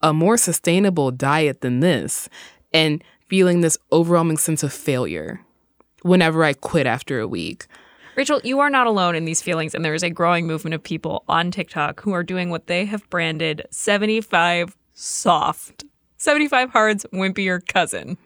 a 0.02 0.12
more 0.12 0.36
sustainable 0.36 1.10
diet 1.10 1.62
than 1.62 1.80
this 1.80 2.28
and 2.72 3.02
feeling 3.28 3.60
this 3.60 3.78
overwhelming 3.90 4.36
sense 4.36 4.62
of 4.62 4.72
failure 4.72 5.40
whenever 6.02 6.44
I 6.44 6.52
quit 6.52 6.86
after 6.86 7.20
a 7.20 7.28
week. 7.28 7.66
Rachel, 8.16 8.40
you 8.44 8.60
are 8.60 8.70
not 8.70 8.86
alone 8.86 9.16
in 9.16 9.24
these 9.24 9.42
feelings, 9.42 9.74
and 9.74 9.84
there 9.84 9.94
is 9.94 10.04
a 10.04 10.10
growing 10.10 10.46
movement 10.46 10.74
of 10.74 10.82
people 10.82 11.24
on 11.26 11.50
TikTok 11.50 12.00
who 12.02 12.12
are 12.12 12.22
doing 12.22 12.48
what 12.50 12.68
they 12.68 12.84
have 12.84 13.08
branded 13.10 13.66
75 13.70 14.76
soft. 14.92 15.84
75 16.18 16.70
hard's 16.70 17.04
wimpier 17.12 17.66
cousin. 17.66 18.16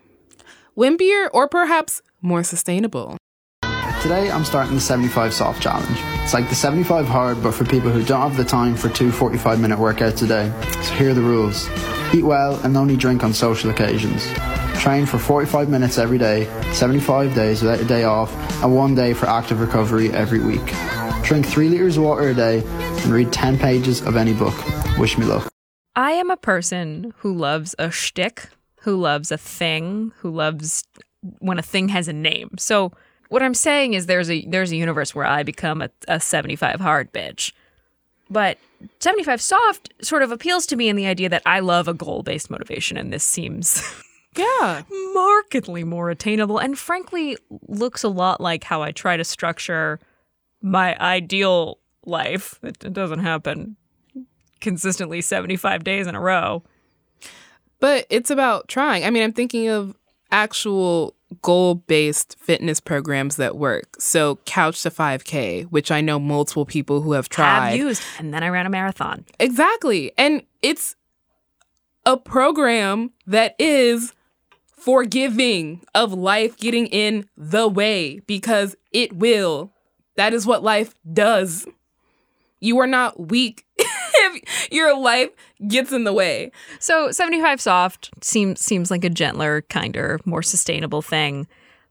Wimpier 0.76 1.30
or 1.32 1.48
perhaps 1.48 2.02
more 2.20 2.42
sustainable. 2.42 3.16
Today 4.02 4.30
I'm 4.30 4.44
starting 4.44 4.76
the 4.76 4.80
75 4.80 5.34
soft 5.34 5.60
challenge. 5.60 5.98
It's 6.22 6.32
like 6.32 6.48
the 6.48 6.54
75 6.54 7.06
hard 7.06 7.42
but 7.42 7.52
for 7.52 7.64
people 7.64 7.90
who 7.90 8.04
don't 8.04 8.20
have 8.20 8.36
the 8.36 8.44
time 8.44 8.76
for 8.76 8.88
two 8.88 9.10
45 9.10 9.60
minute 9.60 9.76
workouts 9.76 10.22
a 10.22 10.28
day. 10.28 10.52
So 10.84 10.94
here 10.94 11.10
are 11.10 11.14
the 11.14 11.20
rules. 11.20 11.68
Eat 12.14 12.22
well 12.22 12.54
and 12.64 12.76
only 12.76 12.96
drink 12.96 13.24
on 13.24 13.32
social 13.32 13.70
occasions. 13.70 14.24
Train 14.78 15.04
for 15.04 15.18
45 15.18 15.68
minutes 15.68 15.98
every 15.98 16.16
day, 16.16 16.44
75 16.72 17.34
days 17.34 17.60
without 17.60 17.80
a 17.80 17.84
day 17.84 18.04
off, 18.04 18.32
and 18.62 18.72
one 18.72 18.94
day 18.94 19.14
for 19.14 19.26
active 19.26 19.60
recovery 19.60 20.12
every 20.12 20.38
week. 20.38 20.72
Drink 21.24 21.44
3 21.44 21.68
litres 21.68 21.96
of 21.96 22.04
water 22.04 22.28
a 22.28 22.34
day 22.34 22.62
and 22.64 23.06
read 23.06 23.32
10 23.32 23.58
pages 23.58 24.00
of 24.02 24.16
any 24.16 24.32
book. 24.32 24.54
Wish 24.96 25.18
me 25.18 25.26
luck. 25.26 25.48
I 25.96 26.12
am 26.12 26.30
a 26.30 26.36
person 26.36 27.14
who 27.18 27.34
loves 27.34 27.74
a 27.80 27.90
shtick, 27.90 28.48
who 28.82 28.94
loves 28.94 29.32
a 29.32 29.36
thing, 29.36 30.12
who 30.18 30.30
loves 30.30 30.84
when 31.40 31.58
a 31.58 31.62
thing 31.62 31.88
has 31.88 32.06
a 32.06 32.12
name. 32.12 32.50
So 32.58 32.92
what 33.28 33.42
I'm 33.42 33.54
saying 33.54 33.94
is 33.94 34.06
there's 34.06 34.30
a 34.30 34.44
there's 34.46 34.70
a 34.72 34.76
universe 34.76 35.14
where 35.14 35.26
I 35.26 35.42
become 35.42 35.82
a, 35.82 35.90
a 36.08 36.20
75 36.20 36.80
hard 36.80 37.12
bitch. 37.12 37.52
But 38.30 38.58
75 39.00 39.40
soft 39.40 39.92
sort 40.02 40.22
of 40.22 40.30
appeals 40.30 40.66
to 40.66 40.76
me 40.76 40.88
in 40.88 40.96
the 40.96 41.06
idea 41.06 41.28
that 41.30 41.42
I 41.46 41.60
love 41.60 41.88
a 41.88 41.94
goal-based 41.94 42.50
motivation 42.50 42.96
and 42.98 43.10
this 43.12 43.24
seems 43.24 43.82
Yeah. 44.36 44.82
markedly 45.14 45.82
more 45.82 46.10
attainable 46.10 46.58
and 46.58 46.78
frankly 46.78 47.38
looks 47.66 48.02
a 48.04 48.08
lot 48.08 48.40
like 48.40 48.64
how 48.64 48.82
I 48.82 48.92
try 48.92 49.16
to 49.16 49.24
structure 49.24 49.98
my 50.60 50.96
ideal 50.98 51.78
life. 52.04 52.58
It, 52.62 52.84
it 52.84 52.92
doesn't 52.92 53.20
happen 53.20 53.76
consistently 54.60 55.22
75 55.22 55.82
days 55.82 56.06
in 56.06 56.14
a 56.14 56.20
row. 56.20 56.62
But 57.80 58.06
it's 58.10 58.30
about 58.30 58.68
trying. 58.68 59.04
I 59.04 59.10
mean, 59.10 59.22
I'm 59.22 59.32
thinking 59.32 59.68
of 59.68 59.96
actual 60.30 61.14
goal 61.42 61.76
based 61.76 62.36
fitness 62.38 62.80
programs 62.80 63.36
that 63.36 63.56
work. 63.56 64.00
So, 64.00 64.36
Couch 64.44 64.82
to 64.82 64.90
5K, 64.90 65.64
which 65.64 65.90
I 65.90 66.00
know 66.00 66.18
multiple 66.18 66.64
people 66.64 67.02
who 67.02 67.12
have 67.12 67.28
tried. 67.28 67.70
Have 67.70 67.78
used 67.78 68.02
and 68.18 68.32
then 68.32 68.42
I 68.42 68.48
ran 68.48 68.66
a 68.66 68.70
marathon. 68.70 69.24
Exactly. 69.38 70.12
And 70.16 70.42
it's 70.62 70.96
a 72.06 72.16
program 72.16 73.12
that 73.26 73.54
is 73.58 74.14
forgiving 74.66 75.82
of 75.94 76.12
life 76.12 76.56
getting 76.56 76.86
in 76.86 77.28
the 77.36 77.68
way 77.68 78.20
because 78.20 78.76
it 78.92 79.12
will. 79.12 79.72
That 80.16 80.32
is 80.32 80.46
what 80.46 80.62
life 80.62 80.94
does. 81.12 81.66
You 82.60 82.78
are 82.78 82.86
not 82.86 83.28
weak 83.28 83.64
if 84.18 84.68
your 84.72 84.98
life 84.98 85.30
gets 85.66 85.92
in 85.92 86.04
the 86.04 86.12
way. 86.12 86.50
So 86.78 87.10
75 87.10 87.60
soft 87.60 88.10
seems 88.22 88.60
seems 88.60 88.90
like 88.90 89.04
a 89.04 89.10
gentler, 89.10 89.62
kinder, 89.62 90.20
more 90.24 90.42
sustainable 90.42 91.02
thing. 91.02 91.46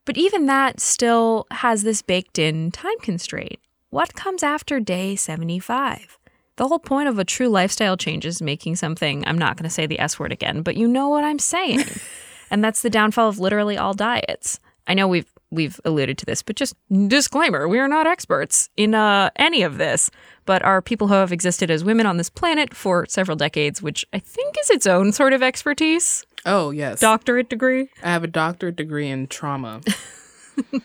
But 0.05 0.17
even 0.17 0.45
that 0.45 0.79
still 0.79 1.47
has 1.51 1.83
this 1.83 2.01
baked 2.01 2.39
in 2.39 2.71
time 2.71 2.97
constraint. 3.01 3.59
What 3.89 4.15
comes 4.15 4.43
after 4.43 4.79
day 4.79 5.15
75? 5.15 6.17
The 6.55 6.67
whole 6.67 6.79
point 6.79 7.07
of 7.07 7.19
a 7.19 7.25
true 7.25 7.49
lifestyle 7.49 7.97
change 7.97 8.25
is 8.25 8.41
making 8.41 8.77
something, 8.77 9.23
I'm 9.27 9.37
not 9.37 9.57
going 9.57 9.65
to 9.65 9.69
say 9.69 9.85
the 9.85 9.99
S 9.99 10.17
word 10.17 10.31
again, 10.31 10.61
but 10.61 10.75
you 10.75 10.87
know 10.87 11.07
what 11.09 11.23
I'm 11.23 11.39
saying. 11.39 11.85
and 12.51 12.63
that's 12.63 12.81
the 12.81 12.89
downfall 12.89 13.29
of 13.29 13.39
literally 13.39 13.77
all 13.77 13.93
diets. 13.93 14.59
I 14.87 14.93
know 14.93 15.07
we've 15.07 15.31
we've 15.51 15.79
alluded 15.85 16.17
to 16.17 16.25
this, 16.25 16.41
but 16.41 16.55
just 16.55 16.75
disclaimer, 17.07 17.67
we 17.67 17.79
are 17.79 17.87
not 17.87 18.07
experts 18.07 18.69
in 18.75 18.93
uh, 18.93 19.29
any 19.35 19.61
of 19.63 19.77
this, 19.77 20.09
but 20.45 20.61
are 20.63 20.81
people 20.81 21.07
who 21.07 21.13
have 21.13 21.31
existed 21.31 21.71
as 21.71 21.83
women 21.83 22.05
on 22.05 22.17
this 22.17 22.29
planet 22.29 22.73
for 22.73 23.05
several 23.07 23.37
decades, 23.37 23.81
which 23.81 24.05
I 24.13 24.19
think 24.19 24.55
is 24.59 24.69
its 24.69 24.87
own 24.87 25.11
sort 25.11 25.33
of 25.33 25.41
expertise. 25.41 26.25
Oh, 26.45 26.71
yes. 26.71 26.99
Doctorate 26.99 27.49
degree. 27.49 27.89
I 28.03 28.11
have 28.11 28.23
a 28.23 28.27
doctorate 28.27 28.75
degree 28.75 29.09
in 29.09 29.27
trauma. 29.27 29.81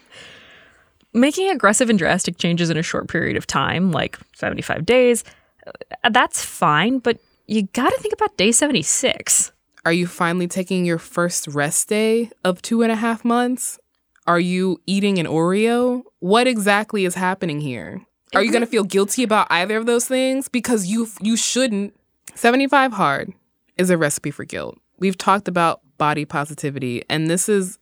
Making 1.13 1.51
aggressive 1.51 1.91
and 1.91 1.99
drastic 1.99 2.39
changes 2.39 2.71
in 2.71 2.77
a 2.77 2.83
short 2.83 3.09
period 3.09 3.37
of 3.37 3.47
time, 3.47 3.93
like 3.93 4.19
75 4.35 4.87
days, 4.87 5.25
uh, 5.67 6.11
that's 6.11 6.45
fine, 6.45 6.99
but 6.99 7.19
you 7.47 7.63
got 7.63 7.91
to 7.91 8.01
think 8.01 8.15
about 8.15 8.37
day 8.37 8.51
76. 8.53 9.53
Are 9.85 9.93
you 9.93 10.07
finally 10.07 10.47
taking 10.47 10.85
your 10.85 10.99
first 10.99 11.49
rest 11.49 11.89
day 11.89 12.31
of 12.45 12.63
two 12.63 12.83
and 12.83 12.93
a 12.93 12.97
half 12.97 13.25
months? 13.25 13.79
Are 14.27 14.41
you 14.41 14.81
eating 14.87 15.19
an 15.19 15.27
Oreo? 15.27 16.03
What 16.21 16.47
exactly 16.47 17.05
is 17.05 17.15
happening 17.15 17.61
here? 17.61 18.03
Are 18.35 18.43
you 18.43 18.51
going 18.51 18.63
to 18.63 18.67
feel 18.67 18.85
guilty 18.85 19.23
about 19.23 19.47
either 19.51 19.77
of 19.77 19.87
those 19.87 20.07
things? 20.07 20.49
Because 20.49 20.87
you 20.87 21.09
you 21.21 21.37
shouldn't. 21.37 21.95
75 22.35 22.93
hard 22.93 23.33
is 23.77 23.91
a 23.91 23.99
recipe 23.99 24.31
for 24.31 24.45
guilt. 24.45 24.79
We've 24.99 25.19
talked 25.19 25.49
about 25.49 25.81
body 25.99 26.25
positivity, 26.25 27.05
and 27.11 27.29
this 27.29 27.49
is 27.49 27.79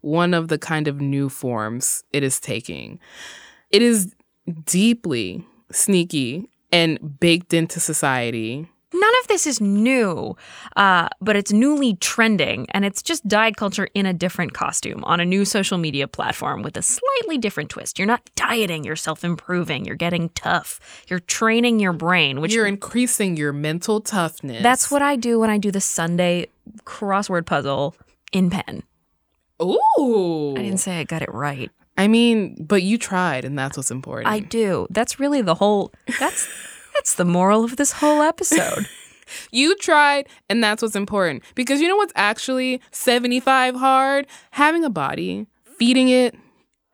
one 0.00 0.32
of 0.32 0.48
the 0.48 0.58
kind 0.58 0.86
of 0.86 1.00
new 1.00 1.28
forms 1.28 2.04
it 2.12 2.22
is 2.22 2.38
taking. 2.38 3.00
It 3.70 3.82
is 3.82 4.14
deeply 4.64 5.44
sneaky 5.72 6.48
and 6.72 7.18
baked 7.18 7.52
into 7.52 7.80
society 7.80 8.68
None 9.00 9.12
of 9.22 9.28
this 9.28 9.46
is 9.46 9.60
new, 9.60 10.36
uh, 10.76 11.08
but 11.22 11.34
it's 11.34 11.52
newly 11.52 11.94
trending, 11.96 12.66
and 12.70 12.84
it's 12.84 13.02
just 13.02 13.26
diet 13.26 13.56
culture 13.56 13.88
in 13.94 14.04
a 14.04 14.12
different 14.12 14.52
costume 14.52 15.02
on 15.04 15.20
a 15.20 15.24
new 15.24 15.44
social 15.46 15.78
media 15.78 16.06
platform 16.06 16.62
with 16.62 16.76
a 16.76 16.82
slightly 16.82 17.38
different 17.38 17.70
twist. 17.70 17.98
You're 17.98 18.06
not 18.06 18.28
dieting, 18.36 18.84
you're 18.84 18.96
self 18.96 19.24
improving, 19.24 19.86
you're 19.86 19.96
getting 19.96 20.28
tough, 20.30 20.80
you're 21.08 21.20
training 21.20 21.80
your 21.80 21.94
brain, 21.94 22.40
which 22.42 22.52
You're 22.52 22.66
increasing 22.66 23.36
your 23.38 23.52
mental 23.54 24.00
toughness. 24.00 24.62
that's 24.62 24.90
what 24.90 25.00
I 25.00 25.16
do 25.16 25.40
when 25.40 25.48
I 25.48 25.56
do 25.56 25.70
the 25.70 25.80
Sunday 25.80 26.48
crossword 26.84 27.46
puzzle 27.46 27.94
in 28.32 28.50
pen. 28.50 28.82
Ooh. 29.62 30.54
I 30.56 30.62
didn't 30.62 30.78
say 30.78 30.98
I 31.00 31.04
got 31.04 31.22
it 31.22 31.32
right. 31.32 31.70
I 31.96 32.08
mean, 32.08 32.56
but 32.64 32.82
you 32.82 32.96
tried, 32.98 33.44
and 33.44 33.58
that's 33.58 33.76
what's 33.76 33.90
important. 33.90 34.28
I 34.28 34.40
do. 34.40 34.86
That's 34.90 35.20
really 35.20 35.42
the 35.42 35.54
whole. 35.54 35.92
That's 36.18 36.48
that's 37.00 37.14
the 37.14 37.24
moral 37.24 37.64
of 37.64 37.76
this 37.76 37.92
whole 37.92 38.20
episode. 38.22 38.86
You 39.52 39.76
tried, 39.76 40.26
and 40.48 40.60
that's 40.62 40.82
what's 40.82 40.96
important. 40.96 41.44
Because 41.54 41.80
you 41.80 41.86
know 41.86 41.94
what's 41.94 42.12
actually 42.16 42.80
75 42.90 43.76
hard? 43.76 44.26
Having 44.50 44.82
a 44.84 44.90
body, 44.90 45.46
feeding 45.78 46.08
it, 46.08 46.34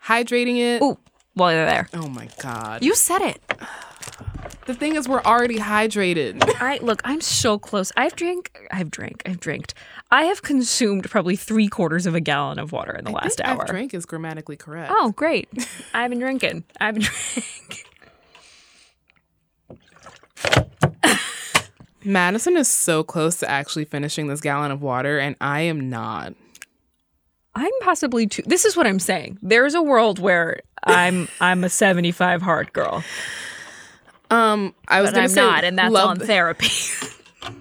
hydrating 0.05 0.59
it. 0.59 0.83
Ooh, 0.83 0.99
while 1.33 1.51
you're 1.55 1.65
there, 1.65 1.89
Oh 1.95 2.09
my 2.09 2.29
God. 2.43 2.85
you 2.85 2.95
said 2.95 3.23
it. 3.23 3.41
the 4.67 4.75
thing 4.75 4.97
is, 4.97 5.09
we're 5.09 5.23
already 5.23 5.57
hydrated. 5.57 6.43
I 6.61 6.77
look. 6.83 7.01
I'm 7.05 7.23
so 7.23 7.59
close. 7.59 7.91
I've 7.97 8.15
drank. 8.17 8.55
I've 8.71 8.91
drank. 8.91 9.23
I've 9.25 9.41
drank. 9.41 9.73
I 10.11 10.25
have 10.25 10.43
consumed 10.43 11.09
probably 11.11 11.37
three 11.37 11.69
quarters 11.69 12.05
of 12.05 12.15
a 12.15 12.21
gallon 12.21 12.59
of 12.59 12.71
water 12.71 12.95
in 12.95 13.07
the 13.07 13.13
I 13.13 13.15
last 13.15 13.39
think 13.39 13.49
hour. 13.49 13.63
I've 13.63 13.69
drank 13.69 13.95
is 13.95 14.05
grammatically 14.05 14.57
correct. 14.57 14.93
Oh, 14.95 15.13
great! 15.13 15.49
I've 15.95 16.11
been 16.11 16.21
drinking. 16.21 16.65
I've 16.79 16.97
been 16.97 17.03
drinking. 17.35 17.85
Madison 22.07 22.57
is 22.57 22.69
so 22.69 23.03
close 23.03 23.37
to 23.41 23.51
actually 23.51 23.85
finishing 23.85 24.29
this 24.29 24.41
gallon 24.41 24.71
of 24.71 24.81
water, 24.81 25.19
and 25.19 25.37
I 25.41 25.63
am 25.63 25.91
not. 25.91 26.35
I'm 27.55 27.73
possibly 27.81 28.27
too. 28.27 28.43
This 28.47 28.65
is 28.65 28.77
what 28.77 28.87
I'm 28.87 28.99
saying. 28.99 29.39
There's 29.43 29.75
a 29.75 29.83
world 29.83 30.19
where 30.19 30.61
I'm 30.85 31.29
I'm 31.41 31.65
a 31.65 31.69
75 31.69 32.43
hard 32.43 32.73
girl, 32.73 33.03
Um, 34.31 34.75
I 34.89 35.01
was 35.01 35.11
but 35.11 35.15
gonna 35.17 35.25
I'm 35.25 35.31
say 35.31 35.41
not, 35.41 35.65
and 35.65 35.79
that's 35.79 35.93
love 35.93 36.09
on 36.11 36.19
therapy. 36.19 36.69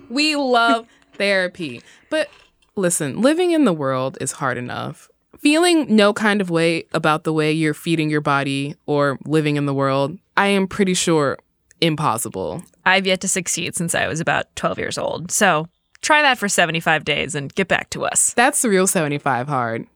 We 0.10 0.36
love 0.36 0.88
therapy. 1.13 1.81
But 2.10 2.29
listen, 2.75 3.21
living 3.21 3.51
in 3.51 3.65
the 3.65 3.73
world 3.73 4.17
is 4.21 4.34
hard 4.34 4.58
enough. 4.58 5.10
Feeling 5.39 5.95
no 5.95 6.12
kind 6.13 6.41
of 6.41 6.49
way 6.49 6.86
about 6.93 7.23
the 7.23 7.34
way 7.34 7.51
you're 7.51 7.73
feeding 7.75 8.10
your 8.10 8.21
body 8.21 8.75
or 8.88 9.19
living 9.25 9.58
in 9.58 9.65
the 9.67 9.73
world, 9.73 10.17
I 10.38 10.47
am 10.47 10.67
pretty 10.67 10.93
sure 10.95 11.38
impossible. 11.81 12.63
I've 12.85 13.05
yet 13.05 13.21
to 13.21 13.27
succeed 13.27 13.75
since 13.75 13.95
I 13.95 14.07
was 14.07 14.19
about 14.19 14.53
12 14.55 14.77
years 14.79 14.97
old. 14.97 15.31
So 15.31 15.67
try 16.01 16.21
that 16.21 16.38
for 16.38 16.47
75 16.49 17.05
days 17.05 17.35
and 17.35 17.53
get 17.53 17.67
back 17.67 17.89
to 17.91 18.05
us. 18.05 18.33
That's 18.33 18.61
the 18.61 18.69
real 18.69 18.88
75 18.88 19.47
hard. 19.47 19.88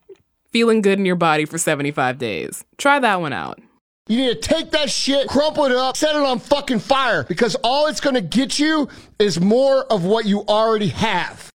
Feeling 0.52 0.82
good 0.82 1.00
in 1.00 1.06
your 1.06 1.16
body 1.16 1.46
for 1.46 1.58
75 1.58 2.18
days. 2.18 2.64
Try 2.78 3.00
that 3.00 3.22
one 3.22 3.34
out. 3.34 3.60
You 4.08 4.18
need 4.18 4.42
to 4.42 4.48
take 4.56 4.72
that 4.72 4.90
shit, 4.90 5.28
crumple 5.28 5.66
it 5.66 5.72
up, 5.72 5.96
set 5.96 6.16
it 6.16 6.24
on 6.24 6.40
fucking 6.40 6.80
fire 6.80 7.24
because 7.24 7.56
all 7.64 7.86
it's 7.86 8.02
gonna 8.02 8.22
get 8.22 8.58
you 8.58 8.90
is 9.20 9.40
more 9.40 9.86
of 9.86 10.04
what 10.04 10.26
you 10.26 10.42
already 10.48 10.88
have. 10.88 11.49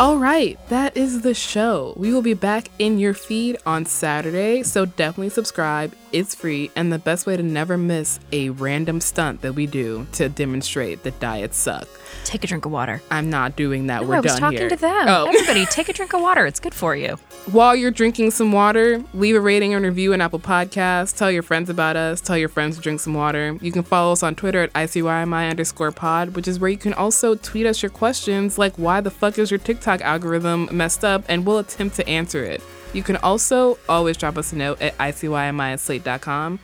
All 0.00 0.18
right, 0.18 0.58
that 0.70 0.96
is 0.96 1.20
the 1.20 1.34
show. 1.34 1.94
We 1.96 2.12
will 2.12 2.20
be 2.20 2.34
back 2.34 2.68
in 2.80 2.98
your 2.98 3.14
feed 3.14 3.58
on 3.64 3.86
Saturday, 3.86 4.64
so 4.64 4.86
definitely 4.86 5.28
subscribe. 5.28 5.94
It's 6.14 6.32
free, 6.32 6.70
and 6.76 6.92
the 6.92 7.00
best 7.00 7.26
way 7.26 7.36
to 7.36 7.42
never 7.42 7.76
miss 7.76 8.20
a 8.30 8.50
random 8.50 9.00
stunt 9.00 9.40
that 9.40 9.54
we 9.54 9.66
do 9.66 10.06
to 10.12 10.28
demonstrate 10.28 11.02
that 11.02 11.18
diets 11.18 11.56
suck. 11.56 11.88
Take 12.22 12.44
a 12.44 12.46
drink 12.46 12.64
of 12.64 12.70
water. 12.70 13.02
I'm 13.10 13.30
not 13.30 13.56
doing 13.56 13.88
that. 13.88 14.02
No, 14.02 14.08
We're 14.08 14.14
I 14.14 14.20
was 14.20 14.38
talking 14.38 14.58
here. 14.60 14.68
to 14.68 14.76
them. 14.76 15.08
Oh. 15.08 15.26
Everybody, 15.26 15.66
take 15.66 15.88
a 15.88 15.92
drink 15.92 16.12
of 16.14 16.20
water. 16.22 16.46
It's 16.46 16.60
good 16.60 16.72
for 16.72 16.94
you. 16.94 17.16
While 17.50 17.74
you're 17.74 17.90
drinking 17.90 18.30
some 18.30 18.52
water, 18.52 19.02
leave 19.12 19.34
a 19.34 19.40
rating 19.40 19.74
and 19.74 19.84
review 19.84 20.12
on 20.12 20.20
Apple 20.20 20.38
Podcasts. 20.38 21.16
Tell 21.18 21.32
your 21.32 21.42
friends 21.42 21.68
about 21.68 21.96
us. 21.96 22.20
Tell 22.20 22.38
your 22.38 22.48
friends 22.48 22.76
to 22.76 22.80
drink 22.82 23.00
some 23.00 23.14
water. 23.14 23.58
You 23.60 23.72
can 23.72 23.82
follow 23.82 24.12
us 24.12 24.22
on 24.22 24.36
Twitter 24.36 24.62
at 24.62 24.72
ICYMI 24.74 25.50
underscore 25.50 25.90
pod, 25.90 26.36
which 26.36 26.46
is 26.46 26.60
where 26.60 26.70
you 26.70 26.78
can 26.78 26.94
also 26.94 27.34
tweet 27.34 27.66
us 27.66 27.82
your 27.82 27.90
questions 27.90 28.56
like 28.56 28.76
why 28.76 29.00
the 29.00 29.10
fuck 29.10 29.36
is 29.36 29.50
your 29.50 29.58
TikTok 29.58 30.00
algorithm 30.02 30.68
messed 30.70 31.04
up, 31.04 31.24
and 31.28 31.44
we'll 31.44 31.58
attempt 31.58 31.96
to 31.96 32.08
answer 32.08 32.44
it. 32.44 32.62
You 32.94 33.02
can 33.02 33.16
also 33.18 33.76
always 33.88 34.16
drop 34.16 34.38
us 34.38 34.52
a 34.52 34.56
note 34.56 34.80
at 34.80 34.96
ICYMI 34.98 35.72
at 35.72 35.80
slate.com. 35.80 36.60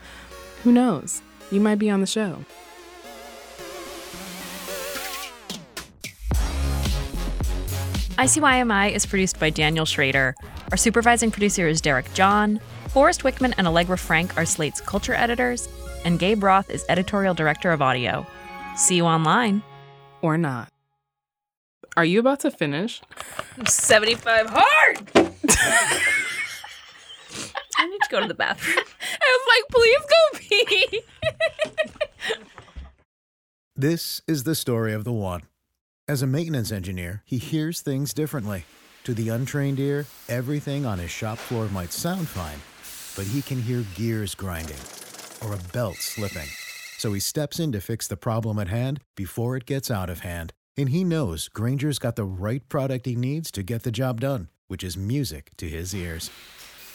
Who 0.62 0.72
knows? 0.72 1.22
You 1.50 1.60
might 1.60 1.78
be 1.80 1.90
on 1.90 2.00
the 2.00 2.06
show. 2.06 2.44
ICYMI 8.16 8.92
is 8.92 9.06
produced 9.06 9.40
by 9.40 9.50
Daniel 9.50 9.84
Schrader. 9.84 10.36
Our 10.70 10.76
supervising 10.76 11.32
producer 11.32 11.66
is 11.66 11.80
Derek 11.80 12.12
John. 12.14 12.60
Forrest 12.88 13.22
Wickman 13.22 13.54
and 13.58 13.66
Allegra 13.66 13.98
Frank 13.98 14.36
are 14.36 14.44
Slate's 14.44 14.80
culture 14.80 15.14
editors, 15.14 15.68
and 16.04 16.18
Gabe 16.18 16.42
Roth 16.44 16.70
is 16.70 16.84
editorial 16.88 17.34
director 17.34 17.72
of 17.72 17.82
audio. 17.82 18.26
See 18.76 18.96
you 18.96 19.06
online. 19.06 19.62
Or 20.22 20.38
not. 20.38 20.70
Are 21.96 22.04
you 22.04 22.20
about 22.20 22.40
to 22.40 22.50
finish? 22.50 23.00
75 23.66 24.46
hard! 24.50 26.10
I 27.80 27.86
need 27.86 28.02
to 28.02 28.10
go 28.10 28.20
to 28.20 28.28
the 28.28 28.34
bathroom. 28.34 28.84
I 29.22 29.38
was 29.38 29.46
like, 29.48 29.64
please 29.72 30.04
go 30.10 30.38
pee. 30.38 31.02
This 33.74 34.20
is 34.26 34.44
the 34.44 34.54
story 34.54 34.92
of 34.92 35.04
the 35.04 35.12
one. 35.12 35.44
As 36.06 36.20
a 36.20 36.26
maintenance 36.26 36.70
engineer, 36.70 37.22
he 37.24 37.38
hears 37.38 37.80
things 37.80 38.12
differently. 38.12 38.66
To 39.04 39.14
the 39.14 39.30
untrained 39.30 39.80
ear, 39.80 40.04
everything 40.28 40.84
on 40.84 40.98
his 40.98 41.10
shop 41.10 41.38
floor 41.38 41.68
might 41.68 41.94
sound 41.94 42.28
fine, 42.28 42.60
but 43.16 43.32
he 43.32 43.40
can 43.40 43.62
hear 43.62 43.86
gears 43.94 44.34
grinding 44.34 44.76
or 45.42 45.54
a 45.54 45.72
belt 45.72 45.96
slipping. 45.96 46.48
So 46.98 47.14
he 47.14 47.20
steps 47.20 47.58
in 47.58 47.72
to 47.72 47.80
fix 47.80 48.06
the 48.06 48.18
problem 48.18 48.58
at 48.58 48.68
hand 48.68 49.00
before 49.16 49.56
it 49.56 49.64
gets 49.64 49.90
out 49.90 50.10
of 50.10 50.20
hand. 50.20 50.52
And 50.76 50.90
he 50.90 51.02
knows 51.02 51.48
Grainger's 51.48 51.98
got 51.98 52.16
the 52.16 52.24
right 52.24 52.68
product 52.68 53.06
he 53.06 53.16
needs 53.16 53.50
to 53.52 53.62
get 53.62 53.84
the 53.84 53.90
job 53.90 54.20
done, 54.20 54.50
which 54.68 54.84
is 54.84 54.98
music 54.98 55.52
to 55.56 55.66
his 55.66 55.94
ears. 55.94 56.30